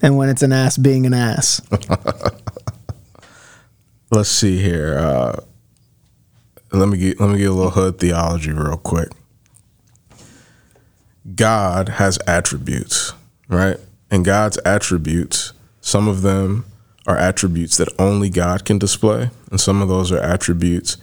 and 0.03 0.17
when 0.17 0.29
it's 0.29 0.43
an 0.43 0.53
ass 0.53 0.77
being 0.77 1.07
an 1.07 1.15
ass? 1.15 1.61
Let's 4.11 4.29
see 4.29 4.59
here. 4.59 4.97
Uh, 4.99 5.41
let 6.73 6.89
me 6.89 6.99
get 6.99 7.21
let 7.21 7.31
me 7.31 7.39
get 7.39 7.51
a 7.51 7.55
little 7.55 7.71
hood 7.71 7.99
theology 7.99 8.53
real 8.53 8.77
quick. 8.77 9.09
God 11.35 11.89
has 11.91 12.19
attributes, 12.27 13.13
right? 13.49 13.79
And 14.11 14.25
God's 14.25 14.59
attributes, 14.65 15.53
some 15.81 16.07
of 16.07 16.23
them 16.23 16.65
are 17.07 17.17
attributes 17.17 17.77
that 17.79 17.89
only 17.99 18.31
God 18.31 18.65
can 18.65 18.79
display, 18.79 19.31
and 19.51 19.61
some 19.61 19.83
of 19.83 19.89
those 19.89 20.13
are 20.13 20.21
attributes 20.21 20.97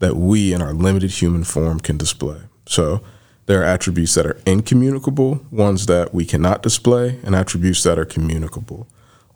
that 0.00 0.16
we 0.16 0.52
in 0.52 0.60
our 0.60 0.74
limited 0.74 1.10
human 1.10 1.44
form 1.44 1.80
can 1.80 1.96
display. 1.96 2.40
So 2.66 3.02
there 3.50 3.62
are 3.62 3.64
attributes 3.64 4.14
that 4.14 4.24
are 4.24 4.40
incommunicable, 4.46 5.44
ones 5.50 5.86
that 5.86 6.14
we 6.14 6.24
cannot 6.24 6.62
display, 6.62 7.18
and 7.24 7.34
attributes 7.34 7.82
that 7.82 7.98
are 7.98 8.04
communicable. 8.04 8.86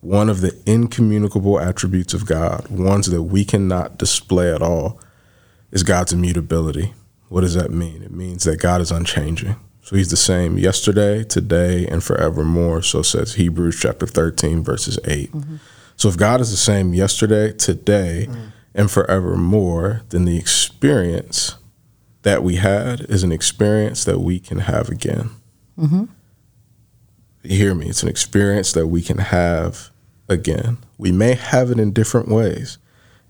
One 0.03 0.29
of 0.29 0.41
the 0.41 0.57
incommunicable 0.67 1.59
attributes 1.59 2.15
of 2.15 2.25
God, 2.25 2.69
ones 2.69 3.11
that 3.11 3.23
we 3.25 3.45
cannot 3.45 3.99
display 3.99 4.55
at 4.55 4.63
all, 4.63 5.01
is 5.73 5.83
God's 5.83 6.13
immutability. 6.13 6.95
What 7.29 7.41
does 7.41 7.55
that 7.55 7.73
mean? 7.73 8.05
It 8.05 8.13
means 8.13 8.45
that 8.45 8.61
God 8.61 8.81
is 8.81 8.93
unchanging. 8.93 9.57
So 9.83 9.97
he's 9.97 10.11
the 10.11 10.17
same 10.17 10.59
yesterday, 10.59 11.25
today, 11.25 11.85
and 11.89 12.01
forevermore. 12.01 12.83
So 12.83 13.03
says 13.03 13.35
Hebrews 13.35 13.81
chapter 13.81 14.07
13, 14.07 14.63
verses 14.63 14.97
8. 15.07 15.33
Mm-hmm. 15.33 15.57
So 15.97 16.09
if 16.09 16.17
God 16.17 16.41
is 16.41 16.53
the 16.53 16.57
same 16.57 16.95
yesterday, 16.95 17.53
today, 17.53 18.29
mm. 18.31 18.53
and 18.77 18.89
forevermore, 18.89 20.03
then 20.11 20.25
the 20.25 20.39
experience 20.39 21.57
that 22.25 22.43
we 22.43 22.57
had 22.57 23.01
is 23.03 23.23
an 23.23 23.33
experience 23.33 24.05
that 24.05 24.19
we 24.19 24.39
can 24.39 24.59
have 24.59 24.89
again. 24.89 25.31
Mm-hmm. 25.79 26.05
You 27.43 27.57
hear 27.57 27.75
me? 27.75 27.87
It's 27.87 28.03
an 28.03 28.09
experience 28.09 28.73
that 28.73 28.89
we 28.89 29.01
can 29.01 29.19
have 29.19 29.91
again. 30.29 30.79
We 30.99 31.13
may 31.13 31.35
have 31.35 31.71
it 31.71 31.79
in 31.79 31.93
different 31.93 32.29
ways, 32.29 32.79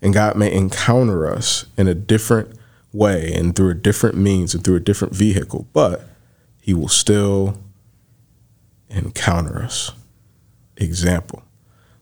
and 0.01 0.13
God 0.13 0.35
may 0.35 0.51
encounter 0.53 1.27
us 1.27 1.65
in 1.77 1.87
a 1.87 1.93
different 1.93 2.57
way 2.91 3.33
and 3.33 3.55
through 3.55 3.69
a 3.69 3.75
different 3.75 4.17
means 4.17 4.55
and 4.55 4.63
through 4.63 4.77
a 4.77 4.81
different 4.81 5.13
vehicle, 5.13 5.67
but 5.73 6.07
He 6.61 6.73
will 6.73 6.87
still 6.87 7.59
encounter 8.89 9.61
us. 9.61 9.91
Example 10.77 11.45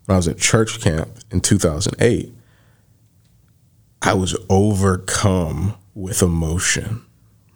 when 0.06 0.16
I 0.16 0.18
was 0.18 0.28
at 0.28 0.38
church 0.38 0.82
camp 0.82 1.10
in 1.32 1.42
2008, 1.42 2.34
I 4.02 4.14
was 4.14 4.36
overcome 4.50 5.76
with 5.96 6.22
emotion, 6.22 7.04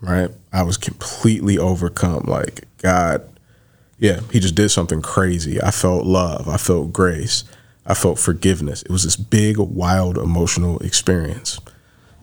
right? 0.02 0.30
I 0.54 0.63
was 0.63 0.78
completely 0.78 1.58
overcome. 1.58 2.23
Like 2.28 2.65
God, 2.78 3.28
yeah, 4.00 4.21
He 4.32 4.39
just 4.39 4.56
did 4.56 4.69
something 4.69 5.02
crazy. 5.02 5.62
I 5.62 5.71
felt 5.71 6.06
love. 6.06 6.47
I 6.47 6.58
felt 6.58 6.93
grace. 6.93 7.43
I 7.86 7.93
felt 7.93 8.19
forgiveness. 8.19 8.84
It 8.84 8.91
was 8.91 9.04
this 9.04 9.15
big, 9.15 9.58
wild, 9.58 10.17
emotional 10.17 10.78
experience. 10.80 11.60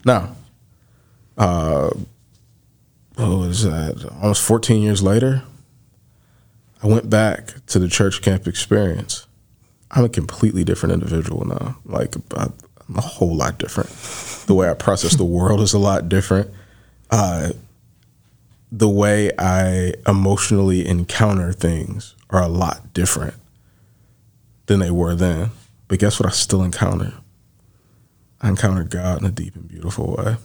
Now, 0.04 0.36
uh, 1.38 1.90
what 3.16 3.28
was 3.38 3.62
that? 3.62 4.10
Almost 4.20 4.42
14 4.42 4.82
years 4.82 5.02
later, 5.02 5.42
I 6.82 6.86
went 6.86 7.08
back 7.08 7.64
to 7.68 7.78
the 7.78 7.88
church 7.88 8.20
camp 8.20 8.46
experience. 8.46 9.26
I'm 9.90 10.04
a 10.04 10.08
completely 10.08 10.64
different 10.64 10.92
individual 10.92 11.44
now. 11.46 11.78
Like 11.86 12.14
I- 12.36 12.50
I'm 12.88 12.96
a 12.96 13.00
whole 13.00 13.34
lot 13.34 13.58
different. 13.58 13.90
The 14.46 14.54
way 14.54 14.68
I 14.68 14.74
process 14.74 15.16
the 15.16 15.24
world 15.24 15.60
is 15.60 15.72
a 15.72 15.78
lot 15.78 16.08
different. 16.08 16.50
Uh, 17.10 17.50
the 18.70 18.88
way 18.88 19.30
I 19.38 19.94
emotionally 20.06 20.86
encounter 20.86 21.52
things 21.52 22.14
are 22.30 22.42
a 22.42 22.48
lot 22.48 22.92
different 22.92 23.34
than 24.66 24.80
they 24.80 24.90
were 24.90 25.14
then. 25.14 25.50
But 25.88 25.98
guess 25.98 26.18
what? 26.18 26.26
I 26.26 26.32
still 26.32 26.62
encounter. 26.62 27.12
I 28.40 28.48
encountered 28.48 28.90
God 28.90 29.20
in 29.20 29.26
a 29.26 29.30
deep 29.30 29.54
and 29.54 29.68
beautiful 29.68 30.16
way. 30.18 30.36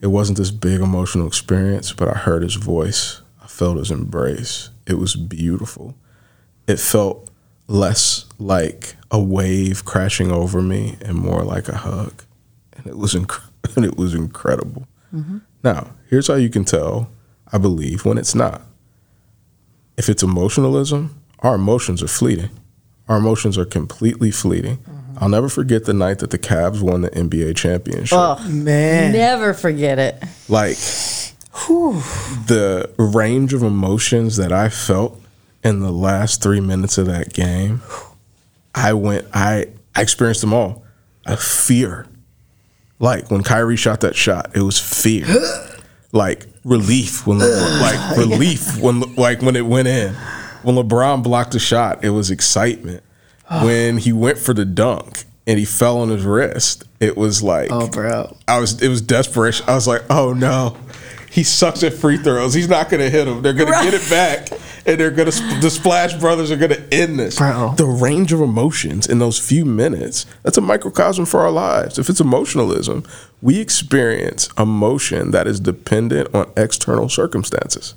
It 0.00 0.06
wasn't 0.06 0.38
this 0.38 0.50
big 0.50 0.80
emotional 0.80 1.26
experience, 1.26 1.92
but 1.92 2.08
I 2.08 2.14
heard 2.18 2.42
His 2.42 2.54
voice. 2.54 3.20
I 3.42 3.46
felt 3.46 3.76
His 3.78 3.90
embrace. 3.90 4.70
It 4.86 4.94
was 4.94 5.16
beautiful. 5.16 5.94
It 6.66 6.78
felt 6.78 7.29
less 7.70 8.26
like 8.38 8.96
a 9.10 9.20
wave 9.20 9.84
crashing 9.84 10.30
over 10.30 10.60
me 10.60 10.96
and 11.02 11.16
more 11.16 11.42
like 11.42 11.68
a 11.68 11.76
hug, 11.76 12.24
and 12.72 12.86
it 12.86 12.98
was 12.98 13.14
inc- 13.14 13.42
and 13.76 13.84
it 13.84 13.96
was 13.96 14.14
incredible. 14.14 14.86
Mm-hmm. 15.14 15.38
Now, 15.62 15.90
here's 16.08 16.28
how 16.28 16.34
you 16.34 16.50
can 16.50 16.64
tell. 16.64 17.10
I 17.52 17.58
believe 17.58 18.04
when 18.04 18.18
it's 18.18 18.34
not. 18.34 18.62
If 19.96 20.08
it's 20.08 20.22
emotionalism, 20.22 21.20
our 21.40 21.56
emotions 21.56 22.02
are 22.02 22.08
fleeting. 22.08 22.50
Our 23.08 23.16
emotions 23.16 23.58
are 23.58 23.64
completely 23.64 24.30
fleeting. 24.30 24.78
Mm-hmm. 24.78 25.18
I'll 25.18 25.28
never 25.28 25.48
forget 25.48 25.84
the 25.84 25.92
night 25.92 26.20
that 26.20 26.30
the 26.30 26.38
Cavs 26.38 26.80
won 26.80 27.02
the 27.02 27.10
NBA 27.10 27.56
championship. 27.56 28.16
Oh 28.16 28.38
Man. 28.48 29.12
Never 29.12 29.52
forget 29.52 29.98
it. 29.98 30.22
Like 30.48 30.76
the 32.46 32.90
range 32.98 33.52
of 33.52 33.62
emotions 33.62 34.36
that 34.36 34.52
I 34.52 34.68
felt 34.68 35.20
in 35.62 35.80
the 35.80 35.90
last 35.90 36.42
three 36.42 36.60
minutes 36.60 36.98
of 36.98 37.06
that 37.06 37.32
game, 37.32 37.82
I 38.74 38.92
went, 38.94 39.26
I, 39.32 39.68
I 39.94 40.00
experienced 40.02 40.40
them 40.40 40.54
all. 40.54 40.84
A 41.26 41.36
fear. 41.36 42.06
Like 42.98 43.30
when 43.30 43.42
Kyrie 43.42 43.76
shot 43.76 44.00
that 44.00 44.16
shot, 44.16 44.50
it 44.54 44.60
was 44.60 44.78
fear. 44.78 45.26
like 46.12 46.46
relief 46.64 47.26
when, 47.26 47.38
like 47.80 48.16
relief 48.16 48.80
when, 48.80 49.00
like 49.16 49.42
when 49.42 49.56
it 49.56 49.66
went 49.66 49.88
in. 49.88 50.14
When 50.62 50.76
LeBron 50.76 51.22
blocked 51.22 51.54
a 51.54 51.58
shot, 51.58 52.04
it 52.04 52.10
was 52.10 52.30
excitement. 52.30 53.02
When 53.64 53.98
he 53.98 54.12
went 54.12 54.38
for 54.38 54.54
the 54.54 54.64
dunk 54.64 55.24
and 55.44 55.58
he 55.58 55.64
fell 55.64 55.98
on 55.98 56.08
his 56.10 56.24
wrist, 56.24 56.84
it 57.00 57.16
was 57.16 57.42
like, 57.42 57.68
Oh, 57.72 57.88
bro. 57.88 58.36
I 58.46 58.60
was 58.60 58.80
it 58.80 58.88
was 58.88 59.00
desperation. 59.02 59.68
I 59.68 59.74
was 59.74 59.88
like, 59.88 60.02
oh 60.08 60.32
no, 60.32 60.76
he 61.30 61.42
sucks 61.42 61.82
at 61.82 61.94
free 61.94 62.16
throws. 62.16 62.54
He's 62.54 62.68
not 62.68 62.88
gonna 62.90 63.10
hit 63.10 63.24
them. 63.24 63.42
They're 63.42 63.52
gonna 63.52 63.72
get 63.82 63.92
it 63.94 64.08
back, 64.08 64.50
and 64.86 64.98
they're 64.98 65.10
gonna 65.10 65.30
the 65.60 65.70
Splash 65.70 66.14
Brothers 66.14 66.50
are 66.50 66.56
gonna 66.56 66.82
end 66.90 67.18
this. 67.18 67.38
Bro. 67.38 67.74
The 67.76 67.86
range 67.86 68.32
of 68.32 68.40
emotions 68.40 69.06
in 69.06 69.18
those 69.18 69.38
few 69.38 69.64
minutes. 69.64 70.26
That's 70.42 70.58
a 70.58 70.62
microcosm 70.62 71.26
for 71.26 71.40
our 71.40 71.50
lives. 71.50 71.98
If 71.98 72.08
it's 72.08 72.20
emotionalism, 72.20 73.04
we 73.42 73.60
experience 73.60 74.48
emotion 74.58 75.30
that 75.30 75.46
is 75.46 75.60
dependent 75.60 76.34
on 76.34 76.50
external 76.56 77.08
circumstances 77.08 77.94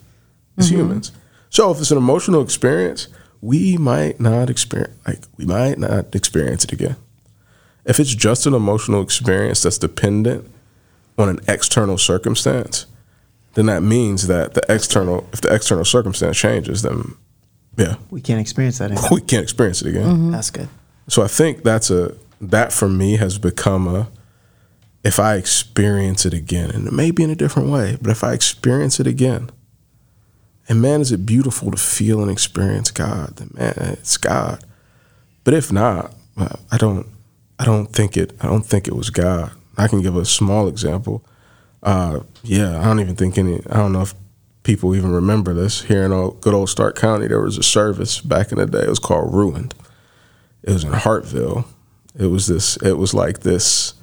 as 0.58 0.68
mm-hmm. 0.68 0.78
humans. 0.78 1.12
So 1.50 1.72
if 1.72 1.80
it's 1.80 1.92
an 1.92 1.98
emotional 1.98 2.42
experience, 2.42 3.08
we 3.42 3.78
might 3.78 4.20
not 4.20 4.50
experience 4.50 4.96
like 5.06 5.20
we 5.38 5.46
might 5.46 5.78
not 5.78 6.16
experience 6.16 6.64
it 6.64 6.72
again. 6.72 6.96
If 7.86 8.00
it's 8.00 8.16
just 8.16 8.46
an 8.46 8.54
emotional 8.54 9.02
experience 9.02 9.62
that's 9.62 9.78
dependent 9.78 10.50
on 11.18 11.30
an 11.30 11.40
external 11.48 11.98
circumstance, 11.98 12.86
then 13.54 13.68
that 13.68 13.84
means 13.84 14.28
that 14.28 14.54
the 14.54 14.62
external 14.70 15.28
if 15.34 15.42
the 15.42 15.54
external 15.54 15.86
circumstance 15.86 16.38
changes, 16.38 16.82
then 16.82 17.16
yeah, 17.78 17.96
We 18.12 18.22
can't 18.22 18.40
experience 18.40 18.78
that 18.78 18.92
anymore. 18.92 19.10
we 19.12 19.22
can't 19.22 19.44
experience 19.44 19.82
it 19.82 19.88
again. 19.90 20.06
Mm-hmm. 20.06 20.32
That's 20.32 20.52
good. 20.52 20.70
So 21.08 21.24
I 21.24 21.28
think 21.28 21.64
that's 21.64 21.90
a 21.90 22.16
that 22.40 22.72
for 22.72 22.88
me 22.90 23.18
has 23.18 23.38
become 23.38 23.88
a 23.88 24.10
if 25.04 25.20
I 25.20 25.36
experience 25.36 26.26
it 26.26 26.34
again, 26.34 26.72
and 26.72 26.88
it 26.88 26.94
may 26.94 27.12
be 27.12 27.24
in 27.24 27.30
a 27.30 27.36
different 27.36 27.70
way, 27.70 27.98
but 28.02 28.10
if 28.10 28.24
I 28.24 28.32
experience 28.34 29.00
it 29.02 29.08
again, 29.08 29.50
and 30.70 30.82
man, 30.82 31.02
is 31.02 31.12
it 31.12 31.26
beautiful 31.26 31.72
to 31.72 31.78
feel 31.78 32.22
and 32.22 32.32
experience 32.32 32.90
God? 32.90 33.36
Then 33.36 33.50
man, 33.54 33.74
it's 33.78 34.16
God. 34.16 34.64
But 35.44 35.54
if 35.54 35.74
not, 35.74 36.14
I 36.72 36.78
don't, 36.78 37.06
I 37.60 37.66
don't 37.66 37.88
think 37.88 38.16
it. 38.16 38.32
I 38.40 38.48
don't 38.48 38.66
think 38.66 38.88
it 38.88 38.96
was 38.96 39.10
God. 39.10 39.52
I 39.78 39.88
can 39.90 40.02
give 40.02 40.16
a 40.16 40.24
small 40.24 40.70
example. 40.70 41.26
Uh, 41.84 42.22
yeah, 42.44 42.80
I 42.80 42.86
don't 42.86 43.00
even 43.02 43.16
think 43.16 43.38
any. 43.38 43.60
I 43.70 43.78
don't 43.78 43.92
know 43.92 44.02
if 44.02 44.14
people 44.64 44.96
even 44.96 45.12
remember 45.12 45.54
this. 45.54 45.84
Here 45.84 46.04
in 46.04 46.12
old, 46.12 46.42
good 46.42 46.54
old 46.54 46.70
Stark 46.70 46.96
County, 46.96 47.28
there 47.28 47.42
was 47.42 47.58
a 47.58 47.64
service 47.64 48.22
back 48.22 48.52
in 48.52 48.58
the 48.58 48.66
day. 48.66 48.84
It 48.84 48.90
was 48.90 49.00
called 49.00 49.34
Ruined. 49.34 49.76
It 50.64 50.72
was 50.72 50.84
in 50.84 50.94
Hartville. 50.94 51.66
It 52.18 52.28
was 52.28 52.48
this. 52.48 52.78
It 52.78 52.94
was 52.94 53.14
like 53.14 53.42
this. 53.42 53.94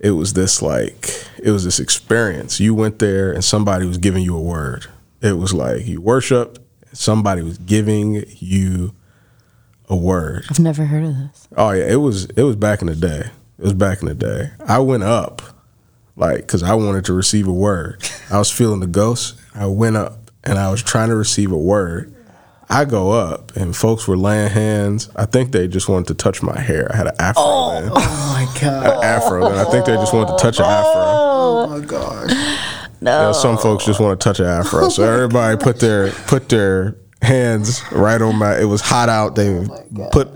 It 0.00 0.12
was 0.12 0.32
this 0.32 0.62
like. 0.62 1.10
It 1.42 1.50
was 1.50 1.64
this 1.64 1.78
experience. 1.78 2.58
You 2.60 2.74
went 2.74 2.98
there 2.98 3.30
and 3.30 3.44
somebody 3.44 3.86
was 3.86 3.98
giving 3.98 4.24
you 4.24 4.36
a 4.36 4.40
word. 4.40 4.86
It 5.20 5.34
was 5.34 5.52
like 5.52 5.86
you 5.86 6.00
worshiped. 6.00 6.58
Somebody 6.92 7.42
was 7.42 7.58
giving 7.58 8.24
you 8.38 8.94
a 9.88 9.96
word. 9.96 10.44
I've 10.50 10.58
never 10.58 10.86
heard 10.86 11.04
of 11.04 11.16
this. 11.16 11.48
Oh 11.56 11.70
yeah, 11.70 11.84
it 11.84 11.96
was 11.96 12.24
it 12.24 12.42
was 12.42 12.56
back 12.56 12.80
in 12.80 12.86
the 12.86 12.96
day. 12.96 13.30
It 13.58 13.64
was 13.64 13.74
back 13.74 14.02
in 14.02 14.08
the 14.08 14.14
day. 14.14 14.50
I 14.66 14.78
went 14.78 15.02
up, 15.02 15.42
like, 16.16 16.38
because 16.38 16.62
I 16.62 16.74
wanted 16.74 17.04
to 17.06 17.12
receive 17.12 17.48
a 17.48 17.52
word. 17.52 18.02
I 18.30 18.38
was 18.38 18.50
feeling 18.50 18.80
the 18.80 18.86
ghost. 18.86 19.38
I 19.54 19.66
went 19.66 19.96
up 19.96 20.30
and 20.44 20.58
I 20.58 20.70
was 20.70 20.82
trying 20.82 21.08
to 21.08 21.16
receive 21.16 21.52
a 21.52 21.58
word. 21.58 22.14
I 22.68 22.86
go 22.86 23.10
up 23.10 23.54
and 23.54 23.76
folks 23.76 24.08
were 24.08 24.16
laying 24.16 24.48
hands. 24.48 25.10
I 25.14 25.26
think 25.26 25.52
they 25.52 25.68
just 25.68 25.88
wanted 25.88 26.08
to 26.08 26.14
touch 26.14 26.42
my 26.42 26.58
hair. 26.58 26.90
I 26.90 26.96
had 26.96 27.06
an 27.08 27.14
afro 27.18 27.42
oh, 27.44 27.80
then. 27.80 27.90
Oh 27.92 28.48
my 28.48 28.60
god. 28.60 28.86
An 28.86 29.04
afro 29.04 29.50
then. 29.50 29.58
I 29.58 29.70
think 29.70 29.84
they 29.84 29.94
just 29.96 30.14
wanted 30.14 30.38
to 30.38 30.42
touch 30.42 30.58
an 30.58 30.64
afro. 30.64 30.92
Oh 30.94 31.66
my 31.68 31.84
gosh. 31.84 32.30
You 32.30 33.06
know, 33.06 33.32
some 33.32 33.58
folks 33.58 33.84
just 33.84 34.00
want 34.00 34.18
to 34.18 34.24
touch 34.24 34.40
an 34.40 34.46
afro. 34.46 34.88
So 34.88 35.04
oh 35.04 35.12
everybody 35.12 35.56
put 35.56 35.80
their 35.80 36.12
put 36.12 36.48
their 36.48 36.96
hands 37.20 37.82
right 37.92 38.22
on 38.22 38.36
my. 38.36 38.58
It 38.58 38.64
was 38.64 38.80
hot 38.80 39.08
out. 39.08 39.34
They 39.34 39.50
oh 39.50 40.08
put 40.10 40.28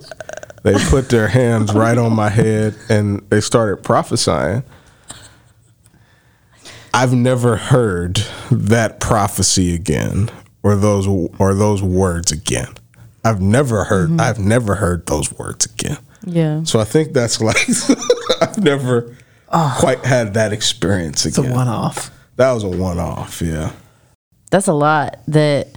they 0.62 0.75
put 0.91 1.09
their 1.09 1.29
hands 1.29 1.73
right 1.73 1.97
on 1.97 2.12
my 2.12 2.29
head 2.29 2.75
and 2.89 3.25
they 3.31 3.41
started 3.41 3.85
prophesying. 3.85 4.65
I've 6.97 7.13
never 7.13 7.57
heard 7.57 8.23
that 8.51 9.01
prophecy 9.01 9.75
again, 9.75 10.31
or 10.63 10.75
those 10.77 11.07
or 11.07 11.55
those 11.55 11.83
words 11.83 12.33
again. 12.33 12.75
I've 13.25 13.41
never 13.41 13.85
heard. 13.85 14.19
I've 14.21 14.39
never 14.39 14.77
heard 14.77 15.07
those 15.07 15.31
words 15.39 15.67
again. 15.67 15.99
Yeah. 16.25 16.65
So 16.65 16.81
I 16.81 16.85
think 16.85 17.13
that's 17.13 17.41
like 17.41 17.59
I've 18.41 18.59
never 18.59 19.15
quite 19.49 20.05
had 20.05 20.35
that 20.35 20.53
experience 20.53 21.27
again. 21.27 21.45
It's 21.45 21.53
a 21.53 21.55
one 21.55 21.69
off. 21.69 22.11
That 22.37 22.53
was 22.53 22.65
a 22.65 22.69
one 22.69 22.99
off, 22.99 23.43
yeah. 23.43 23.73
That's 24.51 24.67
a 24.69 24.73
lot 24.73 25.21
that 25.29 25.69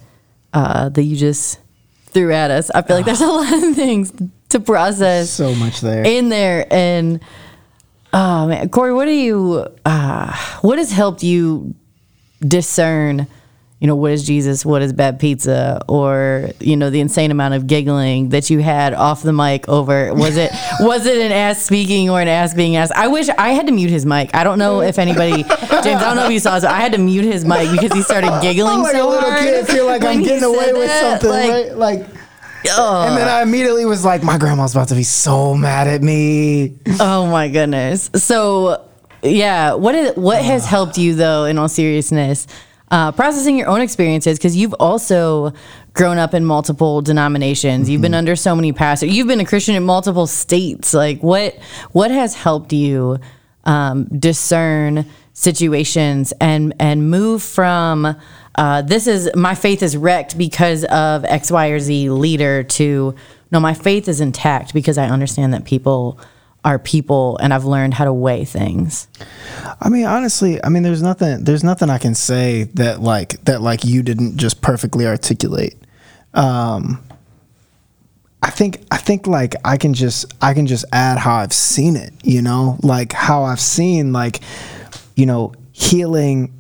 uh, 0.54 0.90
that 0.90 1.04
you 1.04 1.16
just 1.18 1.60
threw 2.08 2.34
at 2.34 2.50
us. 2.50 2.70
I 2.72 2.82
feel 2.82 2.96
like 2.96 3.06
there's 3.06 3.22
a 3.22 3.28
lot 3.28 3.54
of 3.54 3.76
things 3.76 4.14
to 4.50 4.60
process 4.60 5.30
So 5.30 5.54
much 5.56 5.82
there. 5.82 6.04
in 6.06 6.30
there. 6.30 6.66
And 6.72 7.20
oh 8.13 8.48
man, 8.48 8.69
Corey, 8.69 8.93
what 8.93 9.06
do 9.06 9.12
you? 9.12 9.65
Uh, 9.86 10.36
what 10.62 10.78
has 10.78 10.91
helped 10.91 11.24
you 11.24 11.76
discern? 12.45 13.28
You 13.82 13.88
know, 13.88 13.95
what 13.95 14.12
is 14.12 14.26
Jesus? 14.28 14.65
What 14.65 14.82
is 14.82 14.91
bad 14.91 15.22
pizza? 15.22 15.82
Or 15.88 16.50
you 16.60 16.76
know, 16.76 16.89
the 16.89 17.00
insane 17.00 17.32
amount 17.32 17.54
of 17.54 17.65
giggling 17.65 18.30
that 18.30 18.50
you 18.50 18.60
had 18.60 18.93
off 18.93 19.24
the 19.24 19.32
mic 19.32 19.69
over. 19.69 20.13
Was 20.13 20.36
it 20.36 20.52
was 20.82 21.06
it 21.06 21.17
an 21.26 21.32
ass 21.32 21.62
speaking 21.62 22.10
or 22.10 22.19
an 22.19 22.28
ass 22.28 22.54
being 22.54 22.76
asked? 22.76 22.91
I 22.93 23.08
wish 23.08 23.30
I 23.30 23.52
had 23.52 23.67
to 23.67 23.72
mute 23.72 23.89
his 23.89 24.06
mic. 24.06 24.36
I 24.36 24.43
don't 24.43 24.60
know 24.60 24.82
if 24.82 25.00
anybody, 25.00 25.43
James. 25.43 25.58
I 25.69 25.84
don't 26.02 26.17
know 26.17 26.26
if 26.26 26.32
you 26.32 26.39
saw 26.39 26.56
this. 26.56 26.65
But 26.65 26.74
I 26.74 26.80
had 26.82 26.91
to 26.91 26.98
mute 26.98 27.24
his 27.24 27.45
mic 27.45 27.72
because 27.72 27.93
he 27.93 28.02
started 28.02 28.38
giggling 28.41 28.80
like 28.80 28.95
a 28.95 28.98
so 28.98 29.10
little 29.10 29.30
hard. 29.30 29.43
kid, 29.45 29.67
feel 29.67 29.86
like 29.86 30.04
I'm 30.04 30.24
getting 30.24 30.43
away 30.43 30.65
said 30.65 30.74
with 30.74 30.91
something, 30.91 31.30
Like, 31.30 31.50
right? 31.50 31.76
Like, 31.78 32.06
oh. 32.69 33.08
and 33.08 33.17
then 33.17 33.28
I 33.28 33.41
immediately 33.41 33.86
was 33.86 34.04
like, 34.04 34.24
my 34.24 34.38
grandma's 34.38 34.74
about 34.76 34.89
to 34.89 34.95
be 34.95 35.04
so 35.04 35.56
mad 35.56 35.88
at 35.88 36.02
me. 36.02 36.78
Oh 37.00 37.28
my 37.28 37.48
goodness. 37.48 38.10
So 38.15 38.86
yeah, 39.22 39.74
what 39.74 39.95
is 39.95 40.15
what 40.15 40.43
has 40.43 40.65
helped 40.65 40.98
you 40.98 41.15
though 41.15 41.45
in 41.45 41.58
all 41.58 41.69
seriousness? 41.69 42.48
Uh, 42.91 43.12
processing 43.12 43.56
your 43.56 43.67
own 43.67 43.82
experiences 43.82 44.39
because 44.39 44.56
you've 44.56 44.74
also 44.74 45.54
grown 45.93 46.17
up 46.17 46.34
in 46.34 46.43
multiple 46.43 47.02
denominations. 47.02 47.88
You've 47.89 48.02
been 48.02 48.15
under 48.15 48.36
so 48.36 48.56
many 48.56 48.74
pastors. 48.74 49.15
You've 49.15 49.28
been 49.28 49.39
a 49.39 49.45
Christian 49.45 49.76
in 49.76 49.84
multiple 49.84 50.26
states. 50.26 50.93
Like 50.93 51.22
what 51.22 51.56
what 51.91 52.10
has 52.10 52.34
helped 52.34 52.74
you 52.74 53.19
um, 53.65 54.06
discern 54.06 55.06
situations 55.34 56.34
and 56.41 56.74
and 56.80 57.10
move 57.10 57.43
from 57.43 58.15
uh, 58.60 58.82
this 58.82 59.08
is 59.08 59.30
my 59.36 59.56
faith 59.56 59.82
is 59.82 59.95
wrecked 59.95 60.38
because 60.38 60.84
of 60.84 61.24
X, 61.24 61.50
Y, 61.50 61.67
or 61.67 61.80
Z 61.80 62.10
leader 62.10 62.62
to 62.62 63.15
no, 63.52 63.60
my 63.62 63.74
faith 63.74 64.10
is 64.10 64.19
intact 64.19 64.74
because 64.74 64.98
I 64.98 65.08
understand 65.08 65.54
that 65.54 65.63
people 65.63 66.19
are 66.65 66.78
people 66.78 67.38
and 67.38 67.54
I've 67.54 67.63
learned 67.63 67.93
how 67.93 68.04
to 68.04 68.12
weigh 68.12 68.43
things. 68.43 69.08
I 69.80 69.88
mean, 69.88 70.06
honestly, 70.06 70.62
I 70.62 70.67
mean, 70.67 70.84
there's 70.84 71.02
nothing, 71.02 71.45
there's 71.45 71.63
nothing 71.63 71.89
I 71.89 72.00
can 72.00 72.13
say 72.15 72.63
that 72.74 73.00
like 73.00 73.41
that 73.45 73.62
like 73.62 73.86
you 73.86 74.04
didn't 74.04 74.36
just 74.36 74.62
perfectly 74.62 75.08
articulate. 75.08 75.78
Um, 76.34 77.02
I 78.43 78.50
think, 78.50 78.86
I 78.91 78.98
think 78.98 79.26
like 79.26 79.56
I 79.63 79.78
can 79.78 79.93
just, 79.93 80.34
I 80.41 80.54
can 80.54 80.67
just 80.67 80.84
add 80.91 81.17
how 81.17 81.36
I've 81.36 81.54
seen 81.54 81.95
it. 81.95 82.12
You 82.24 82.41
know, 82.41 82.78
like 82.84 83.13
how 83.13 83.43
I've 83.43 83.62
seen 83.62 84.12
like, 84.12 84.41
you 85.15 85.26
know, 85.26 85.54
healing. 85.72 86.54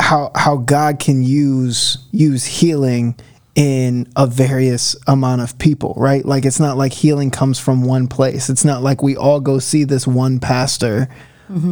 How 0.00 0.30
how 0.34 0.56
God 0.56 0.98
can 0.98 1.22
use 1.22 1.98
use 2.12 2.44
healing 2.46 3.16
in 3.54 4.06
a 4.14 4.26
various 4.26 4.94
amount 5.08 5.40
of 5.40 5.58
people, 5.58 5.94
right? 5.96 6.24
Like 6.24 6.44
it's 6.44 6.60
not 6.60 6.76
like 6.76 6.92
healing 6.92 7.30
comes 7.30 7.58
from 7.58 7.82
one 7.82 8.06
place. 8.06 8.48
It's 8.48 8.64
not 8.64 8.82
like 8.82 9.02
we 9.02 9.16
all 9.16 9.40
go 9.40 9.58
see 9.58 9.84
this 9.84 10.06
one 10.06 10.38
pastor 10.38 11.08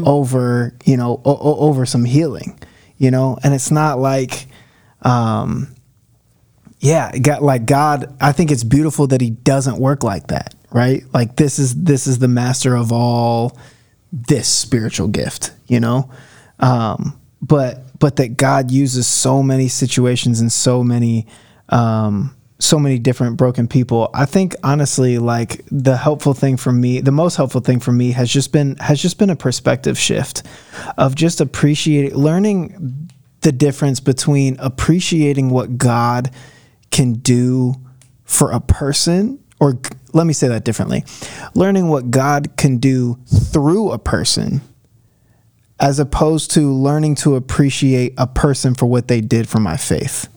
over, 0.07 0.73
you 0.87 0.97
know, 0.97 1.21
o- 1.25 1.37
o- 1.37 1.59
over 1.69 1.85
some 1.85 2.07
healing, 2.07 2.59
you 2.97 3.11
know, 3.11 3.39
and 3.45 3.53
it's 3.53 3.71
not 3.71 3.99
like, 3.99 4.47
um, 5.03 5.69
yeah, 6.81 7.13
got 7.19 7.43
like 7.43 7.67
God. 7.67 8.17
I 8.21 8.33
think 8.33 8.51
it's 8.51 8.65
beautiful 8.65 9.07
that 9.09 9.21
He 9.21 9.31
doesn't 9.31 9.79
work 9.79 10.03
like 10.03 10.29
that, 10.29 10.55
right? 10.73 11.03
Like 11.13 11.37
this 11.37 11.59
is 11.59 11.75
this 11.75 12.07
is 12.07 12.19
the 12.19 12.29
master 12.29 12.75
of 12.75 12.91
all 12.91 13.57
this 14.13 14.49
spiritual 14.49 15.09
gift, 15.09 15.53
you 15.67 15.79
know. 15.79 16.11
Um, 16.59 17.21
but 17.43 17.83
but 17.99 18.17
that 18.17 18.37
God 18.37 18.71
uses 18.71 19.07
so 19.07 19.43
many 19.43 19.69
situations 19.69 20.41
and 20.41 20.53
so 20.53 20.83
many 20.83 21.27
um, 21.69 22.35
so 22.59 22.79
many 22.79 22.99
different 22.99 23.37
broken 23.37 23.69
people. 23.69 24.09
I 24.15 24.25
think 24.25 24.55
honestly, 24.63 25.19
like 25.19 25.63
the 25.71 25.97
helpful 25.97 26.33
thing 26.33 26.57
for 26.57 26.73
me, 26.73 27.01
the 27.01 27.13
most 27.13 27.37
helpful 27.37 27.61
thing 27.61 27.81
for 27.81 27.93
me 27.93 28.13
has 28.13 28.31
just 28.31 28.53
been 28.53 28.77
has 28.77 29.01
just 29.01 29.19
been 29.19 29.31
a 29.31 29.37
perspective 29.37 29.99
shift 29.99 30.43
of 30.97 31.15
just 31.15 31.41
appreciating, 31.41 32.15
learning 32.15 33.11
the 33.43 33.53
difference 33.53 34.01
between 34.01 34.57
appreciating 34.59 35.51
what 35.51 35.77
God 35.77 36.31
can 36.91 37.15
do 37.15 37.75
for 38.25 38.51
a 38.51 38.61
person 38.61 39.39
or 39.61 39.79
let 40.13 40.27
me 40.27 40.33
say 40.33 40.49
that 40.49 40.65
differently 40.65 41.05
learning 41.55 41.89
what 41.89 42.11
god 42.11 42.57
can 42.57 42.79
do 42.79 43.19
through 43.53 43.91
a 43.93 43.99
person 43.99 44.61
as 45.79 45.99
opposed 45.99 46.51
to 46.53 46.73
learning 46.73 47.15
to 47.17 47.37
appreciate 47.37 48.15
a 48.17 48.27
person 48.27 48.75
for 48.75 48.87
what 48.87 49.09
they 49.09 49.21
did 49.21 49.49
for 49.49 49.61
my 49.61 49.77
faith. 49.77 50.29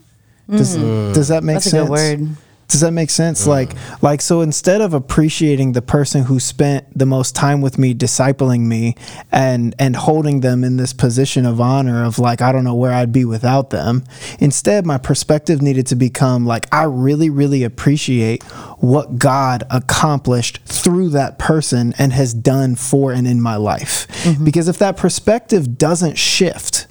Does, 0.50 0.76
mm. 0.78 1.14
does 1.14 1.28
that 1.28 1.44
make 1.44 1.56
That's 1.56 1.68
a 1.68 1.70
sense? 1.70 1.90
good 1.90 1.92
word. 1.92 2.36
Does 2.70 2.82
that 2.82 2.92
make 2.92 3.10
sense? 3.10 3.48
Like 3.48 3.74
like 4.02 4.22
so 4.22 4.42
instead 4.42 4.80
of 4.80 4.94
appreciating 4.94 5.72
the 5.72 5.82
person 5.82 6.24
who 6.24 6.40
spent 6.40 6.86
the 6.98 7.08
most 7.08 7.36
time 7.36 7.62
with 7.62 7.80
me 7.80 7.96
discipling 7.96 8.62
me 8.62 8.96
and 9.32 9.76
and 9.80 9.96
holding 9.96 10.42
them 10.42 10.64
in 10.64 10.78
this 10.78 10.94
position 10.94 11.48
of 11.48 11.60
honor 11.60 12.06
of 12.06 12.20
like 12.20 12.42
I 12.42 12.52
don't 12.52 12.64
know 12.64 12.76
where 12.76 12.94
I'd 12.94 13.12
be 13.12 13.26
without 13.26 13.72
them 13.72 14.04
instead 14.40 14.86
my 14.86 15.00
perspective 15.00 15.64
needed 15.64 15.88
to 15.88 15.96
become 15.96 16.46
like 16.46 16.68
I 16.72 16.84
really 16.84 17.32
really 17.32 17.64
appreciate 17.64 18.44
what 18.78 19.18
God 19.18 19.64
accomplished 19.72 20.60
through 20.66 21.10
that 21.10 21.40
person 21.40 21.96
and 21.98 22.14
has 22.14 22.36
done 22.36 22.76
for 22.76 23.12
and 23.12 23.28
in 23.28 23.42
my 23.42 23.56
life. 23.56 24.08
Mm-hmm. 24.24 24.46
Because 24.46 24.68
if 24.68 24.78
that 24.78 24.96
perspective 24.96 25.78
doesn't 25.78 26.20
shift 26.20 26.86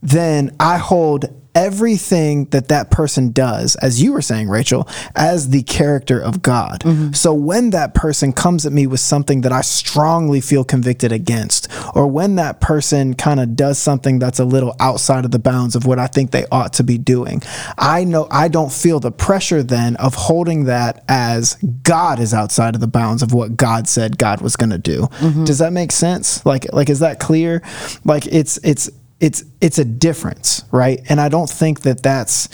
then 0.00 0.54
I 0.60 0.78
hold 0.78 1.34
everything 1.58 2.44
that 2.46 2.68
that 2.68 2.88
person 2.88 3.32
does, 3.32 3.74
as 3.76 4.00
you 4.00 4.12
were 4.12 4.22
saying, 4.22 4.48
Rachel, 4.48 4.88
as 5.16 5.48
the 5.48 5.64
character 5.64 6.20
of 6.20 6.40
God. 6.40 6.82
Mm-hmm. 6.82 7.12
So 7.14 7.34
when 7.34 7.70
that 7.70 7.94
person 7.94 8.32
comes 8.32 8.64
at 8.64 8.72
me 8.72 8.86
with 8.86 9.00
something 9.00 9.40
that 9.40 9.50
I 9.50 9.62
strongly 9.62 10.40
feel 10.40 10.62
convicted 10.62 11.10
against, 11.10 11.68
or 11.96 12.06
when 12.06 12.36
that 12.36 12.60
person 12.60 13.14
kind 13.14 13.40
of 13.40 13.56
does 13.56 13.76
something 13.76 14.20
that's 14.20 14.38
a 14.38 14.44
little 14.44 14.76
outside 14.78 15.24
of 15.24 15.32
the 15.32 15.40
bounds 15.40 15.74
of 15.74 15.84
what 15.84 15.98
I 15.98 16.06
think 16.06 16.30
they 16.30 16.46
ought 16.52 16.74
to 16.74 16.84
be 16.84 16.96
doing, 16.96 17.42
I 17.76 18.04
know 18.04 18.28
I 18.30 18.46
don't 18.46 18.72
feel 18.72 19.00
the 19.00 19.10
pressure 19.10 19.64
then 19.64 19.96
of 19.96 20.14
holding 20.14 20.64
that 20.66 21.04
as 21.08 21.54
God 21.82 22.20
is 22.20 22.32
outside 22.32 22.76
of 22.76 22.80
the 22.80 22.86
bounds 22.86 23.20
of 23.20 23.32
what 23.32 23.56
God 23.56 23.88
said 23.88 24.16
God 24.16 24.40
was 24.40 24.54
going 24.54 24.70
to 24.70 24.78
do. 24.78 25.08
Mm-hmm. 25.18 25.44
Does 25.44 25.58
that 25.58 25.72
make 25.72 25.90
sense? 25.90 26.46
Like, 26.46 26.72
like 26.72 26.88
is 26.88 27.00
that 27.00 27.18
clear? 27.18 27.62
Like 28.04 28.26
it's 28.26 28.58
it's 28.58 28.88
it's 29.20 29.44
it's 29.60 29.78
a 29.78 29.84
difference 29.84 30.64
right 30.70 31.00
and 31.08 31.20
i 31.20 31.28
don't 31.28 31.50
think 31.50 31.80
that 31.80 32.02
that's 32.02 32.48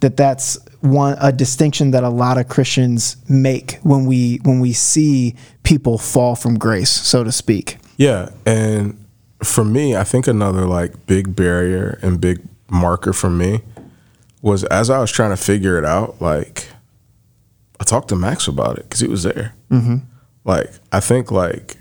that 0.00 0.16
that's 0.16 0.58
one 0.80 1.16
a 1.20 1.32
distinction 1.32 1.90
that 1.90 2.04
a 2.04 2.08
lot 2.08 2.38
of 2.38 2.48
christians 2.48 3.16
make 3.28 3.78
when 3.82 4.06
we 4.06 4.38
when 4.44 4.60
we 4.60 4.72
see 4.72 5.34
people 5.62 5.98
fall 5.98 6.34
from 6.34 6.58
grace 6.58 6.90
so 6.90 7.24
to 7.24 7.32
speak 7.32 7.78
Yeah, 7.98 8.30
and 8.46 8.96
for 9.42 9.64
me, 9.64 9.96
I 9.96 10.04
think 10.04 10.26
another 10.28 10.64
like 10.66 11.06
big 11.06 11.34
barrier 11.34 11.98
and 12.00 12.20
big 12.20 12.40
marker 12.70 13.12
for 13.12 13.28
me 13.28 13.60
was 14.40 14.62
as 14.64 14.88
I 14.88 15.00
was 15.00 15.10
trying 15.10 15.30
to 15.30 15.36
figure 15.36 15.76
it 15.78 15.84
out. 15.84 16.22
Like, 16.22 16.68
I 17.80 17.84
talked 17.84 18.08
to 18.08 18.16
Max 18.16 18.46
about 18.46 18.78
it 18.78 18.84
because 18.84 19.00
he 19.00 19.08
was 19.08 19.24
there. 19.24 19.54
Mm-hmm. 19.70 19.96
Like, 20.44 20.70
I 20.92 21.00
think 21.00 21.32
like 21.32 21.78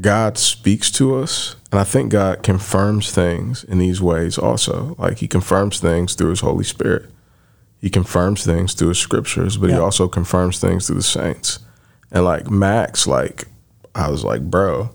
God 0.00 0.36
speaks 0.36 0.90
to 0.92 1.14
us, 1.14 1.54
and 1.70 1.80
I 1.80 1.84
think 1.84 2.12
God 2.12 2.42
confirms 2.42 3.12
things 3.12 3.64
in 3.64 3.78
these 3.78 4.00
ways 4.00 4.38
also. 4.38 4.96
Like, 4.98 5.18
He 5.18 5.28
confirms 5.28 5.80
things 5.80 6.14
through 6.14 6.30
His 6.30 6.40
Holy 6.40 6.64
Spirit. 6.64 7.06
He 7.80 7.90
confirms 7.90 8.44
things 8.44 8.74
through 8.74 8.88
His 8.88 8.98
scriptures, 8.98 9.56
but 9.56 9.70
He 9.70 9.76
also 9.76 10.08
confirms 10.08 10.58
things 10.60 10.86
through 10.86 10.96
the 10.96 11.02
saints. 11.02 11.60
And 12.10 12.24
like 12.24 12.50
Max, 12.50 13.06
like 13.06 13.44
I 13.94 14.10
was 14.10 14.24
like, 14.24 14.42
bro, 14.42 14.90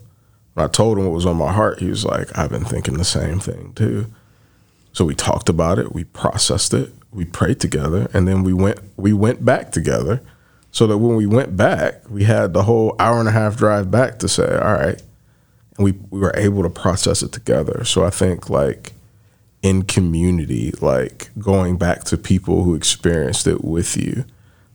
when 0.54 0.64
I 0.64 0.68
told 0.68 0.98
him 0.98 1.04
what 1.04 1.12
was 1.12 1.26
on 1.26 1.36
my 1.36 1.52
heart, 1.52 1.80
he 1.80 1.88
was 1.88 2.04
like, 2.04 2.36
I've 2.36 2.50
been 2.50 2.64
thinking 2.64 2.96
the 2.96 3.04
same 3.04 3.38
thing 3.38 3.72
too. 3.74 4.06
So 4.92 5.04
we 5.04 5.14
talked 5.14 5.48
about 5.48 5.78
it, 5.78 5.92
we 5.92 6.04
processed 6.04 6.72
it, 6.72 6.92
we 7.12 7.24
prayed 7.26 7.60
together, 7.60 8.08
and 8.14 8.26
then 8.26 8.42
we 8.42 8.52
went 8.52 8.80
we 8.96 9.12
went 9.12 9.44
back 9.44 9.70
together. 9.70 10.22
So 10.70 10.86
that 10.86 10.98
when 10.98 11.16
we 11.16 11.26
went 11.26 11.56
back, 11.56 12.02
we 12.10 12.24
had 12.24 12.52
the 12.52 12.62
whole 12.62 12.96
hour 12.98 13.18
and 13.18 13.28
a 13.28 13.32
half 13.32 13.56
drive 13.56 13.90
back 13.90 14.18
to 14.18 14.28
say, 14.28 14.56
all 14.58 14.74
right. 14.74 15.00
And 15.76 15.84
we, 15.84 15.92
we 16.10 16.20
were 16.20 16.32
able 16.36 16.62
to 16.62 16.70
process 16.70 17.22
it 17.22 17.32
together. 17.32 17.84
So 17.84 18.04
I 18.04 18.10
think 18.10 18.48
like 18.48 18.92
in 19.62 19.82
community, 19.82 20.72
like 20.80 21.30
going 21.38 21.76
back 21.76 22.04
to 22.04 22.16
people 22.16 22.64
who 22.64 22.74
experienced 22.74 23.46
it 23.46 23.64
with 23.64 23.96
you. 23.96 24.24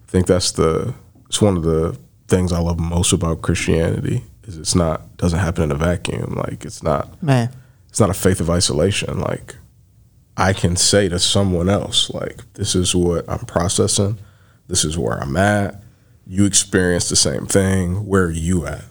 I 0.07 0.11
think 0.11 0.27
that's 0.27 0.51
the 0.51 0.93
it's 1.27 1.41
one 1.41 1.55
of 1.55 1.63
the 1.63 1.97
things 2.27 2.51
I 2.51 2.59
love 2.59 2.79
most 2.79 3.13
about 3.13 3.41
Christianity 3.41 4.23
is 4.43 4.57
it's 4.57 4.75
not 4.75 5.17
doesn't 5.17 5.39
happen 5.39 5.63
in 5.63 5.71
a 5.71 5.75
vacuum. 5.75 6.33
Like 6.35 6.65
it's 6.65 6.83
not 6.83 7.21
man 7.23 7.49
it's 7.91 7.99
not 7.99 8.09
a 8.09 8.13
faith 8.13 8.39
of 8.39 8.49
isolation. 8.49 9.19
Like 9.19 9.55
I 10.37 10.53
can 10.53 10.77
say 10.77 11.09
to 11.09 11.19
someone 11.19 11.69
else, 11.69 12.09
like, 12.09 12.41
this 12.53 12.73
is 12.73 12.95
what 12.95 13.25
I'm 13.29 13.45
processing, 13.45 14.17
this 14.67 14.85
is 14.85 14.97
where 14.97 15.21
I'm 15.21 15.35
at. 15.35 15.83
You 16.25 16.45
experience 16.45 17.09
the 17.09 17.17
same 17.17 17.45
thing. 17.45 18.05
Where 18.07 18.23
are 18.23 18.31
you 18.31 18.65
at? 18.65 18.85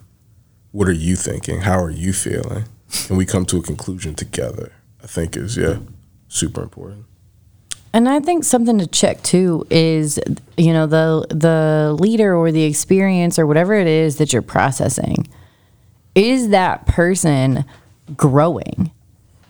What 0.72 0.88
are 0.88 0.92
you 0.92 1.16
thinking? 1.16 1.62
How 1.62 1.82
are 1.82 1.90
you 1.90 2.12
feeling? 2.12 2.64
And 3.08 3.18
we 3.18 3.26
come 3.26 3.44
to 3.46 3.58
a 3.58 3.62
conclusion 3.62 4.14
together. 4.14 4.72
I 5.02 5.06
think 5.06 5.36
is 5.36 5.56
yeah, 5.56 5.78
super 6.28 6.62
important. 6.62 7.06
And 7.92 8.08
I 8.08 8.20
think 8.20 8.44
something 8.44 8.78
to 8.78 8.86
check 8.86 9.22
too 9.22 9.66
is, 9.68 10.20
you 10.56 10.72
know, 10.72 10.86
the 10.86 11.26
the 11.30 11.96
leader 11.98 12.36
or 12.36 12.52
the 12.52 12.62
experience 12.62 13.38
or 13.38 13.46
whatever 13.46 13.74
it 13.74 13.88
is 13.88 14.18
that 14.18 14.32
you're 14.32 14.42
processing. 14.42 15.28
Is 16.14 16.50
that 16.50 16.86
person 16.86 17.64
growing? 18.16 18.92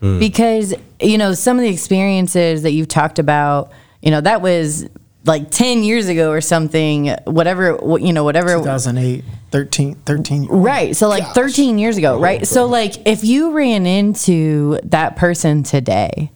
Hmm. 0.01 0.19
Because 0.19 0.75
you 1.01 1.19
know 1.19 1.35
some 1.35 1.59
of 1.59 1.63
the 1.63 1.71
experiences 1.71 2.63
that 2.63 2.73
you've 2.73 2.89
talked 2.89 3.19
about, 3.19 3.73
you 4.01 4.11
know, 4.11 4.23
that 4.23 4.41
was 4.41 4.89
like 5.25 5.51
ten 5.51 5.83
years 5.83 6.09
ago 6.09 6.31
or 6.31 6.41
something. 6.41 7.15
Whatever 7.25 7.79
you 8.01 8.13
know, 8.13 8.25
whatever 8.25 8.55
2008 8.55 9.25
13 9.51 9.95
13 9.95 10.47
Right. 10.47 10.97
So 10.97 11.09
like 11.09 11.27
13 11.35 11.79
years 11.79 11.97
ago, 11.97 12.21
right? 12.21 12.47
So 12.47 12.67
like 12.67 13.07
if 13.07 13.25
you 13.25 13.53
ran 13.53 13.87
into 13.87 14.79
that 14.85 15.17
person 15.17 15.63
today 15.63 16.31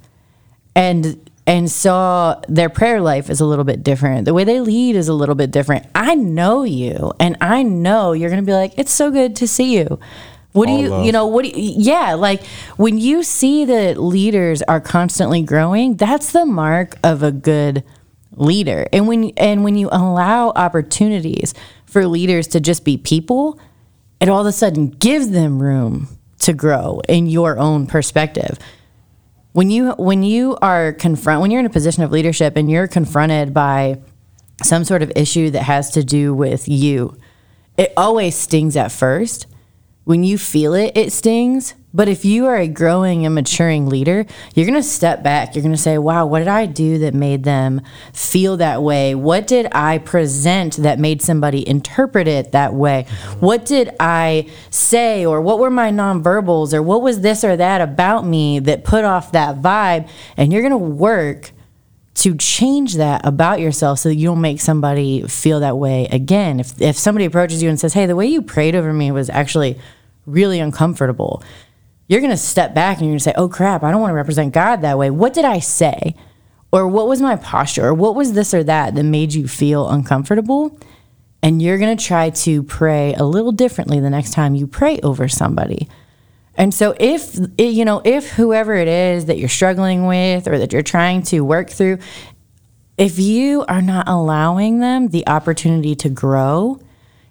and 0.75 1.21
and 1.47 1.71
saw 1.71 2.41
their 2.49 2.71
prayer 2.71 3.01
life 3.01 3.29
is 3.29 3.41
a 3.41 3.47
little 3.47 3.65
bit 3.65 3.83
different. 3.83 4.25
The 4.25 4.35
way 4.35 4.45
they 4.45 4.61
lead 4.61 4.97
is 4.97 5.09
a 5.09 5.15
little 5.15 5.35
bit 5.35 5.51
different. 5.51 5.87
I 5.95 6.15
know 6.15 6.63
you 6.63 7.13
and 7.21 7.37
I 7.41 7.63
know 7.63 8.13
you're 8.13 8.31
going 8.31 8.43
to 8.43 8.47
be 8.47 8.55
like 8.55 8.75
it's 8.79 8.93
so 8.93 9.11
good 9.11 9.37
to 9.37 9.49
see 9.49 9.77
you. 9.77 9.99
What 10.53 10.67
do 10.67 10.73
you 10.73 10.89
love. 10.89 11.05
you 11.05 11.11
know 11.11 11.27
what 11.27 11.45
do 11.45 11.51
you, 11.51 11.75
yeah, 11.77 12.15
like 12.15 12.45
when 12.77 12.97
you 12.97 13.25
see 13.25 13.65
that 13.65 13.99
leaders 13.99 14.63
are 14.63 14.81
constantly 14.81 15.43
growing, 15.43 15.97
that's 15.97 16.31
the 16.31 16.47
mark 16.47 16.97
of 17.03 17.25
a 17.25 17.33
good 17.33 17.83
leader. 18.37 18.87
And 18.93 19.09
when 19.09 19.31
and 19.37 19.65
when 19.65 19.77
you 19.77 19.89
allow 19.91 20.51
opportunities 20.51 21.55
for 21.87 22.07
leaders 22.07 22.47
to 22.49 22.61
just 22.61 22.85
be 22.85 22.97
people, 22.97 23.59
it 24.21 24.29
all 24.29 24.41
of 24.41 24.47
a 24.47 24.53
sudden 24.53 24.89
gives 24.89 25.31
them 25.31 25.63
room 25.63 26.09
to 26.41 26.53
grow 26.53 27.01
in 27.09 27.27
your 27.27 27.59
own 27.59 27.87
perspective 27.87 28.59
when 29.55 29.71
you 29.71 29.93
when 29.93 30.23
you 30.25 30.59
are 30.61 30.93
confront 30.93 31.41
when 31.41 31.51
you're 31.51 31.61
in 31.61 31.67
a 31.67 31.71
position 31.71 32.03
of 32.03 32.11
leadership 32.11 32.57
and 32.57 32.69
you're 32.69 32.89
confronted 32.89 33.55
by 33.55 33.97
some 34.63 34.85
sort 34.85 35.01
of 35.01 35.13
issue 35.15 35.49
that 35.51 35.63
has 35.63 35.91
to 35.91 36.05
do 36.05 36.35
with 36.35 36.69
you 36.69 37.17
it 37.79 37.93
always 37.97 38.35
stings 38.35 38.77
at 38.77 38.91
first 38.91 39.47
when 40.05 40.23
you 40.23 40.39
feel 40.39 40.75
it 40.75 40.97
it 40.97 41.13
stings. 41.13 41.75
But 41.93 42.09
if 42.09 42.25
you 42.25 42.47
are 42.47 42.57
a 42.57 42.67
growing 42.67 43.25
and 43.25 43.37
maturing 43.37 43.87
leader 43.87 44.27
you're 44.55 44.67
going 44.67 44.75
to 44.75 44.83
step 44.83 45.23
back. 45.23 45.55
You're 45.55 45.63
going 45.63 45.75
to 45.75 45.81
say 45.81 45.99
wow 45.99 46.27
what 46.27 46.41
did 46.41 46.49
i 46.49 46.67
do 46.67 46.99
that 46.99 47.15
made 47.15 47.45
them 47.45 47.81
feel 48.13 48.57
that 48.59 48.83
way? 48.83 49.15
What 49.15 49.47
did 49.47 49.69
i 49.73 49.99
present 49.99 50.77
that 50.79 50.99
made 50.99 51.23
somebody 51.23 51.67
interpret 51.69 52.29
it 52.29 52.53
that 52.53 52.75
way? 52.75 53.07
What 53.41 53.65
did 53.65 53.95
i 54.01 54.51
say 54.71 55.25
or 55.25 55.41
what 55.41 55.59
were 55.59 55.71
my 55.71 55.91
nonverbals 55.91 56.75
or 56.75 56.83
what 56.83 57.03
was 57.03 57.21
this 57.21 57.45
or 57.45 57.57
that 57.57 57.81
about 57.81 58.27
me 58.27 58.59
that 58.61 58.85
put 58.85 59.05
off 59.05 59.33
that 59.33 59.57
vibe? 59.57 60.09
And 60.37 60.53
you're 60.53 60.63
going 60.63 60.71
to 60.71 60.79
work 60.79 61.53
to 62.15 62.37
change 62.37 62.95
that 62.95 63.27
about 63.27 63.61
yourself 63.61 63.99
so 63.99 64.09
that 64.09 64.15
you 64.15 64.29
don't 64.29 64.41
make 64.41 64.61
somebody 64.61 65.23
feel 65.27 65.61
that 65.61 65.77
way 65.77 66.07
again. 66.11 66.61
If 66.61 66.81
if 66.81 66.97
somebody 66.97 67.25
approaches 67.25 67.63
you 67.63 67.69
and 67.69 67.79
says, 67.79 67.95
"Hey, 67.95 68.07
the 68.07 68.17
way 68.17 68.27
you 68.27 68.41
prayed 68.41 68.75
over 68.75 68.93
me 68.93 69.11
was 69.11 69.29
actually 69.31 69.79
really 70.27 70.61
uncomfortable." 70.61 71.43
You're 72.07 72.21
going 72.21 72.31
to 72.31 72.37
step 72.37 72.75
back 72.75 72.99
and 72.99 73.07
you're 73.07 73.13
going 73.13 73.19
to 73.19 73.25
say, 73.25 73.35
"Oh 73.37 73.49
crap, 73.49 73.83
I 73.83 73.91
don't 73.91 74.01
want 74.01 74.11
to 74.11 74.17
represent 74.17 74.53
God 74.53 74.83
that 74.83 74.99
way. 74.99 75.11
What 75.11 75.35
did 75.35 75.45
I 75.45 75.59
say?" 75.59 76.15
Or 76.71 76.89
what 76.89 77.07
was 77.07 77.23
my 77.23 77.37
posture? 77.37 77.87
Or 77.87 77.95
what 77.95 78.17
was 78.17 78.33
this 78.33 78.53
or 78.53 78.65
that 78.65 78.97
that 78.97 79.05
made 79.05 79.33
you 79.33 79.47
feel 79.47 79.89
uncomfortable? 79.89 80.77
And 81.41 81.63
you're 81.63 81.79
going 81.79 81.97
to 81.97 82.05
try 82.05 82.31
to 82.31 82.63
pray 82.65 83.15
a 83.15 83.23
little 83.23 83.53
differently 83.53 84.01
the 84.01 84.11
next 84.11 84.33
time 84.33 84.57
you 84.57 84.67
pray 84.67 84.99
over 85.03 85.29
somebody. 85.29 85.89
And 86.57 86.73
so 86.73 86.95
if 86.99 87.37
you 87.59 87.85
know 87.85 88.01
if 88.05 88.31
whoever 88.31 88.75
it 88.75 88.89
is 88.89 89.27
that 89.27 89.39
you're 89.39 89.49
struggling 89.49 90.07
with 90.07 90.47
or 90.47 90.59
that 90.59 90.73
you're 90.73 90.83
trying 90.83 91.23
to 91.25 91.41
work 91.41 91.71
through 91.71 91.99
if 92.97 93.19
you 93.19 93.65
are 93.67 93.83
not 93.83 94.09
allowing 94.09 94.79
them 94.79 95.09
the 95.09 95.27
opportunity 95.27 95.95
to 95.97 96.09
grow, 96.09 96.81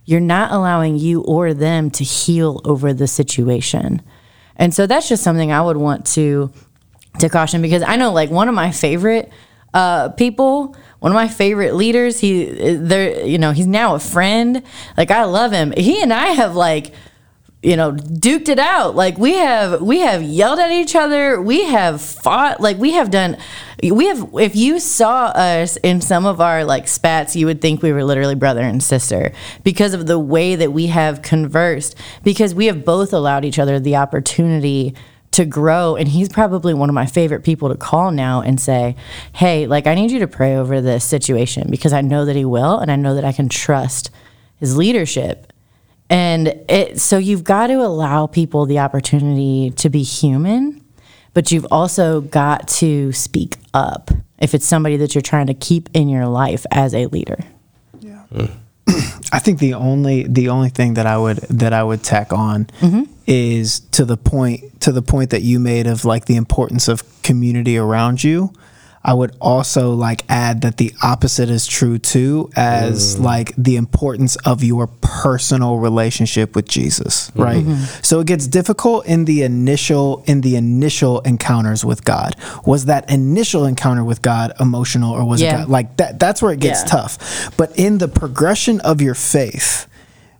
you're 0.05 0.19
not 0.19 0.51
allowing 0.51 0.97
you 0.97 1.21
or 1.21 1.53
them 1.53 1.89
to 1.91 2.03
heal 2.03 2.61
over 2.65 2.93
the 2.93 3.07
situation. 3.07 4.01
And 4.57 4.73
so 4.73 4.85
that's 4.85 5.07
just 5.07 5.23
something 5.23 5.51
I 5.51 5.61
would 5.61 5.77
want 5.77 6.05
to 6.07 6.51
to 7.19 7.29
caution 7.29 7.61
because 7.61 7.83
I 7.83 7.95
know 7.95 8.11
like 8.11 8.31
one 8.31 8.49
of 8.49 8.55
my 8.55 8.71
favorite 8.71 9.31
uh, 9.73 10.09
people, 10.09 10.75
one 10.99 11.11
of 11.11 11.15
my 11.15 11.27
favorite 11.27 11.75
leaders, 11.75 12.19
he 12.19 12.45
there 12.45 13.25
you 13.25 13.37
know, 13.37 13.51
he's 13.51 13.67
now 13.67 13.95
a 13.95 13.99
friend. 13.99 14.63
Like 14.97 15.11
I 15.11 15.23
love 15.23 15.51
him. 15.51 15.73
He 15.77 16.01
and 16.01 16.11
I 16.11 16.27
have 16.27 16.55
like 16.55 16.93
you 17.63 17.75
know 17.75 17.93
duked 17.93 18.49
it 18.49 18.59
out. 18.59 18.95
Like 18.95 19.17
we 19.17 19.33
have 19.33 19.81
we 19.81 19.99
have 19.99 20.21
yelled 20.21 20.59
at 20.59 20.71
each 20.71 20.95
other. 20.95 21.41
We 21.41 21.63
have 21.65 22.01
fought. 22.01 22.59
Like 22.59 22.77
we 22.77 22.91
have 22.91 23.09
done 23.09 23.37
we 23.81 24.07
have 24.07 24.29
if 24.35 24.55
you 24.55 24.79
saw 24.79 25.25
us 25.27 25.77
in 25.77 26.01
some 26.01 26.25
of 26.25 26.39
our 26.39 26.63
like 26.63 26.87
spats 26.87 27.35
you 27.35 27.45
would 27.45 27.61
think 27.61 27.81
we 27.81 27.91
were 27.91 28.03
literally 28.03 28.35
brother 28.35 28.61
and 28.61 28.81
sister 28.81 29.33
because 29.63 29.93
of 29.93 30.07
the 30.07 30.19
way 30.19 30.55
that 30.55 30.71
we 30.71 30.87
have 30.87 31.21
conversed 31.21 31.95
because 32.23 32.53
we 32.53 32.67
have 32.67 32.85
both 32.85 33.11
allowed 33.11 33.43
each 33.43 33.59
other 33.59 33.79
the 33.79 33.95
opportunity 33.95 34.95
to 35.33 35.45
grow. 35.45 35.95
And 35.95 36.07
he's 36.07 36.29
probably 36.29 36.73
one 36.73 36.89
of 36.89 36.95
my 36.95 37.05
favorite 37.05 37.43
people 37.43 37.69
to 37.69 37.75
call 37.75 38.11
now 38.11 38.41
and 38.41 38.59
say 38.59 38.95
hey 39.33 39.67
like 39.67 39.87
i 39.87 39.95
need 39.95 40.11
you 40.11 40.19
to 40.19 40.27
pray 40.27 40.55
over 40.55 40.79
this 40.79 41.03
situation 41.03 41.69
because 41.69 41.93
i 41.93 42.01
know 42.01 42.25
that 42.25 42.35
he 42.35 42.45
will 42.45 42.77
and 42.79 42.91
i 42.91 42.95
know 42.95 43.15
that 43.15 43.25
i 43.25 43.31
can 43.31 43.49
trust 43.49 44.11
his 44.59 44.77
leadership 44.77 45.52
and 46.09 46.47
it, 46.69 46.99
so 46.99 47.17
you've 47.17 47.43
got 47.43 47.67
to 47.67 47.75
allow 47.75 48.27
people 48.27 48.65
the 48.65 48.79
opportunity 48.79 49.71
to 49.71 49.89
be 49.89 50.03
human, 50.03 50.83
but 51.33 51.51
you've 51.51 51.67
also 51.71 52.21
got 52.21 52.67
to 52.67 53.11
speak 53.11 53.57
up 53.73 54.11
if 54.39 54.53
it's 54.53 54.65
somebody 54.65 54.97
that 54.97 55.15
you're 55.15 55.21
trying 55.21 55.47
to 55.47 55.53
keep 55.53 55.89
in 55.93 56.09
your 56.09 56.27
life 56.27 56.65
as 56.71 56.93
a 56.93 57.07
leader. 57.07 57.39
Yeah. 57.99 58.25
I 59.31 59.39
think 59.39 59.59
the 59.59 59.73
only 59.73 60.23
the 60.27 60.49
only 60.49 60.69
thing 60.69 60.95
that 60.95 61.07
I 61.07 61.17
would 61.17 61.37
that 61.37 61.73
I 61.73 61.83
would 61.83 62.03
tack 62.03 62.33
on 62.33 62.65
mm-hmm. 62.65 63.03
is 63.25 63.79
to 63.91 64.05
the 64.05 64.17
point 64.17 64.81
to 64.81 64.91
the 64.91 65.01
point 65.01 65.31
that 65.31 65.41
you 65.41 65.59
made 65.59 65.87
of 65.87 66.05
like 66.05 66.25
the 66.25 66.35
importance 66.35 66.87
of 66.87 67.03
community 67.23 67.77
around 67.77 68.23
you. 68.23 68.53
I 69.03 69.13
would 69.13 69.35
also 69.41 69.93
like 69.93 70.23
add 70.29 70.61
that 70.61 70.77
the 70.77 70.93
opposite 71.03 71.49
is 71.49 71.67
true 71.67 71.97
too, 71.97 72.49
as 72.55 73.15
mm. 73.15 73.23
like 73.23 73.53
the 73.57 73.75
importance 73.75 74.35
of 74.37 74.63
your 74.63 74.87
personal 75.01 75.77
relationship 75.77 76.55
with 76.55 76.67
Jesus, 76.67 77.29
mm-hmm. 77.31 77.41
right? 77.41 77.63
Mm-hmm. 77.63 78.01
So 78.01 78.21
it 78.21 78.27
gets 78.27 78.47
difficult 78.47 79.05
in 79.05 79.25
the 79.25 79.43
initial 79.43 80.23
in 80.25 80.41
the 80.41 80.55
initial 80.55 81.19
encounters 81.21 81.83
with 81.83 82.05
God. 82.05 82.35
Was 82.65 82.85
that 82.85 83.09
initial 83.09 83.65
encounter 83.65 84.03
with 84.03 84.21
God 84.21 84.53
emotional 84.59 85.13
or 85.13 85.25
was 85.25 85.41
Yeah. 85.41 85.55
it 85.55 85.57
God? 85.59 85.69
like 85.69 85.97
that? 85.97 86.19
That's 86.19 86.41
where 86.41 86.53
it 86.53 86.59
gets 86.59 86.81
Yeah. 86.81 86.87
tough. 86.87 87.51
But 87.57 87.77
in 87.77 87.97
the 87.97 88.07
progression 88.07 88.79
of 88.81 89.01
your 89.01 89.15
faith, 89.15 89.87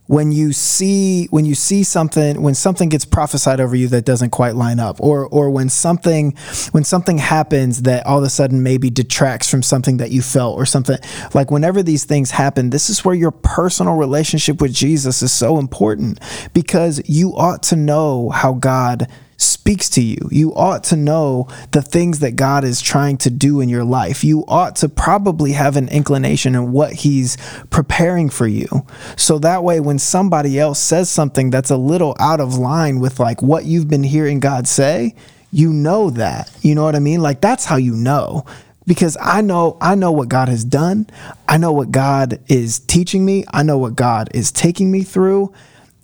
when 0.06 0.32
you 0.32 0.52
see 0.52 1.26
when 1.26 1.44
you 1.44 1.54
see 1.54 1.82
something 1.82 2.42
when 2.42 2.54
something 2.54 2.90
gets 2.90 3.06
prophesied 3.06 3.58
over 3.58 3.74
you 3.74 3.88
that 3.88 4.04
doesn't 4.04 4.30
quite 4.30 4.54
line 4.54 4.78
up 4.78 5.00
or 5.00 5.26
or 5.28 5.50
when 5.50 5.68
something 5.68 6.32
when 6.72 6.84
something 6.84 7.16
happens 7.16 7.82
that 7.82 8.04
all 8.06 8.18
of 8.18 8.24
a 8.24 8.28
sudden 8.28 8.62
maybe 8.62 8.90
detracts 8.90 9.50
from 9.50 9.62
something 9.62 9.96
that 9.96 10.10
you 10.10 10.20
felt 10.20 10.58
or 10.58 10.66
something 10.66 10.98
like 11.32 11.50
whenever 11.50 11.82
these 11.82 12.04
things 12.04 12.30
happen 12.30 12.68
this 12.70 12.90
is 12.90 13.04
where 13.04 13.14
your 13.14 13.30
personal 13.30 13.96
relationship 13.96 14.60
with 14.60 14.74
Jesus 14.74 15.22
is 15.22 15.32
so 15.32 15.58
important 15.58 16.20
because 16.52 17.00
you 17.08 17.34
ought 17.34 17.62
to 17.62 17.76
know 17.76 18.28
how 18.28 18.52
God 18.52 19.08
speaks 19.44 19.88
to 19.90 20.02
you. 20.02 20.28
You 20.30 20.54
ought 20.54 20.84
to 20.84 20.96
know 20.96 21.48
the 21.72 21.82
things 21.82 22.20
that 22.20 22.36
God 22.36 22.64
is 22.64 22.80
trying 22.80 23.16
to 23.18 23.30
do 23.30 23.60
in 23.60 23.68
your 23.68 23.84
life. 23.84 24.24
You 24.24 24.44
ought 24.48 24.76
to 24.76 24.88
probably 24.88 25.52
have 25.52 25.76
an 25.76 25.88
inclination 25.88 26.54
in 26.54 26.72
what 26.72 26.92
He's 26.92 27.36
preparing 27.70 28.30
for 28.30 28.46
you. 28.46 28.86
So 29.16 29.38
that 29.38 29.62
way, 29.62 29.80
when 29.80 29.98
somebody 29.98 30.58
else 30.58 30.78
says 30.78 31.10
something 31.10 31.50
that's 31.50 31.70
a 31.70 31.76
little 31.76 32.16
out 32.18 32.40
of 32.40 32.56
line 32.56 33.00
with 33.00 33.20
like 33.20 33.42
what 33.42 33.64
you've 33.64 33.88
been 33.88 34.04
hearing 34.04 34.40
God 34.40 34.66
say, 34.66 35.14
you 35.50 35.72
know 35.72 36.10
that. 36.10 36.50
You 36.62 36.74
know 36.74 36.84
what 36.84 36.96
I 36.96 37.00
mean? 37.00 37.20
Like 37.20 37.40
that's 37.40 37.64
how 37.64 37.76
you 37.76 37.94
know 37.94 38.44
because 38.86 39.16
I 39.20 39.40
know 39.40 39.78
I 39.80 39.94
know 39.94 40.12
what 40.12 40.28
God 40.28 40.48
has 40.48 40.64
done. 40.64 41.06
I 41.48 41.58
know 41.58 41.72
what 41.72 41.90
God 41.90 42.40
is 42.48 42.80
teaching 42.80 43.24
me. 43.24 43.44
I 43.52 43.62
know 43.62 43.78
what 43.78 43.94
God 43.94 44.30
is 44.34 44.50
taking 44.50 44.90
me 44.90 45.02
through 45.02 45.52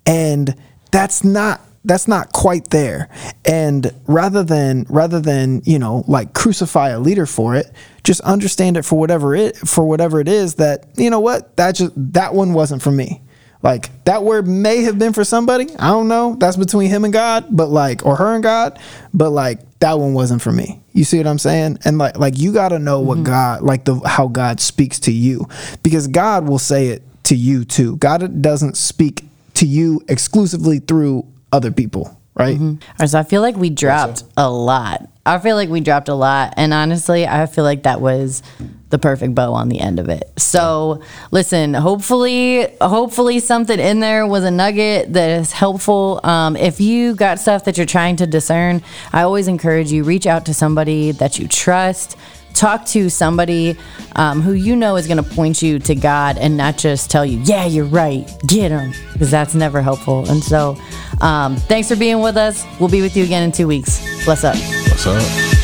and 0.06 0.54
that's 0.90 1.24
not 1.24 1.60
that's 1.84 2.06
not 2.06 2.32
quite 2.32 2.70
there. 2.70 3.08
And 3.44 3.92
rather 4.06 4.42
than 4.42 4.86
rather 4.88 5.20
than 5.20 5.62
you 5.64 5.78
know 5.78 6.04
like 6.06 6.34
crucify 6.34 6.90
a 6.90 7.00
leader 7.00 7.26
for 7.26 7.54
it 7.54 7.70
just 8.04 8.20
understand 8.22 8.76
it 8.76 8.84
for 8.84 8.98
whatever 8.98 9.34
it 9.34 9.56
for 9.56 9.84
whatever 9.84 10.20
it 10.20 10.28
is 10.28 10.56
that 10.56 10.86
you 10.96 11.10
know 11.10 11.20
what 11.20 11.56
that 11.56 11.74
just 11.74 11.92
that 11.96 12.34
one 12.34 12.52
wasn't 12.52 12.82
for 12.82 12.90
me. 12.90 13.22
Like 13.62 14.04
that 14.04 14.22
word 14.22 14.46
may 14.46 14.82
have 14.84 14.98
been 14.98 15.12
for 15.12 15.22
somebody 15.22 15.66
i 15.78 15.88
don't 15.88 16.08
know 16.08 16.34
that's 16.40 16.56
between 16.56 16.88
him 16.88 17.04
and 17.04 17.12
god 17.12 17.44
but 17.50 17.66
like 17.68 18.06
or 18.06 18.16
her 18.16 18.32
and 18.32 18.42
god 18.42 18.78
but 19.12 19.28
like 19.30 19.60
that 19.80 19.98
one 19.98 20.14
wasn't 20.14 20.42
for 20.42 20.52
me. 20.52 20.80
You 20.92 21.04
see 21.04 21.18
what 21.18 21.26
i'm 21.26 21.38
saying? 21.38 21.78
And 21.84 21.98
like 21.98 22.18
like 22.18 22.38
you 22.38 22.52
got 22.52 22.70
to 22.70 22.78
know 22.78 23.00
what 23.00 23.16
mm-hmm. 23.16 23.24
god 23.24 23.62
like 23.62 23.84
the 23.84 23.98
how 24.00 24.28
god 24.28 24.60
speaks 24.60 25.00
to 25.00 25.12
you. 25.12 25.46
Because 25.82 26.06
god 26.06 26.48
will 26.48 26.58
say 26.58 26.88
it 26.88 27.02
to 27.24 27.36
you 27.36 27.64
too. 27.64 27.96
God 27.96 28.42
doesn't 28.42 28.76
speak 28.76 29.24
to 29.54 29.66
you 29.66 30.02
exclusively 30.08 30.78
through 30.78 31.26
other 31.52 31.70
people 31.70 32.20
right 32.34 32.58
right, 32.98 33.06
so 33.06 33.18
I 33.18 33.22
feel 33.22 33.42
like 33.42 33.56
we 33.56 33.70
dropped 33.70 34.24
a 34.36 34.50
lot. 34.50 35.10
I 35.26 35.38
feel 35.38 35.54
like 35.56 35.68
we 35.68 35.80
dropped 35.80 36.08
a 36.08 36.14
lot. 36.14 36.54
And 36.56 36.72
honestly, 36.72 37.26
I 37.26 37.46
feel 37.46 37.64
like 37.64 37.82
that 37.82 38.00
was 38.00 38.42
the 38.88 38.98
perfect 38.98 39.34
bow 39.34 39.52
on 39.52 39.68
the 39.68 39.78
end 39.78 39.98
of 39.98 40.08
it. 40.08 40.24
So 40.38 41.02
listen, 41.30 41.74
hopefully, 41.74 42.66
hopefully 42.80 43.38
something 43.38 43.78
in 43.78 44.00
there 44.00 44.26
was 44.26 44.44
a 44.44 44.50
nugget 44.50 45.12
that 45.12 45.40
is 45.40 45.52
helpful. 45.52 46.20
Um, 46.24 46.56
if 46.56 46.80
you 46.80 47.14
got 47.14 47.38
stuff 47.38 47.64
that 47.64 47.76
you're 47.76 47.86
trying 47.86 48.16
to 48.16 48.26
discern, 48.26 48.82
I 49.12 49.22
always 49.22 49.46
encourage 49.46 49.92
you 49.92 50.02
reach 50.02 50.26
out 50.26 50.46
to 50.46 50.54
somebody 50.54 51.12
that 51.12 51.38
you 51.38 51.46
trust. 51.46 52.16
Talk 52.60 52.84
to 52.88 53.08
somebody 53.08 53.74
um, 54.16 54.42
who 54.42 54.52
you 54.52 54.76
know 54.76 54.96
is 54.96 55.06
going 55.06 55.16
to 55.16 55.22
point 55.22 55.62
you 55.62 55.78
to 55.78 55.94
God 55.94 56.36
and 56.36 56.58
not 56.58 56.76
just 56.76 57.10
tell 57.10 57.24
you, 57.24 57.38
yeah, 57.38 57.64
you're 57.64 57.86
right, 57.86 58.30
get 58.46 58.70
him, 58.70 58.92
because 59.14 59.30
that's 59.30 59.54
never 59.54 59.80
helpful. 59.80 60.28
And 60.28 60.44
so, 60.44 60.76
um, 61.22 61.56
thanks 61.56 61.88
for 61.88 61.96
being 61.96 62.20
with 62.20 62.36
us. 62.36 62.66
We'll 62.78 62.90
be 62.90 63.00
with 63.00 63.16
you 63.16 63.24
again 63.24 63.44
in 63.44 63.50
two 63.50 63.66
weeks. 63.66 63.98
Bless 64.26 64.44
up. 64.44 64.56
What's 64.90 65.06
up? 65.06 65.59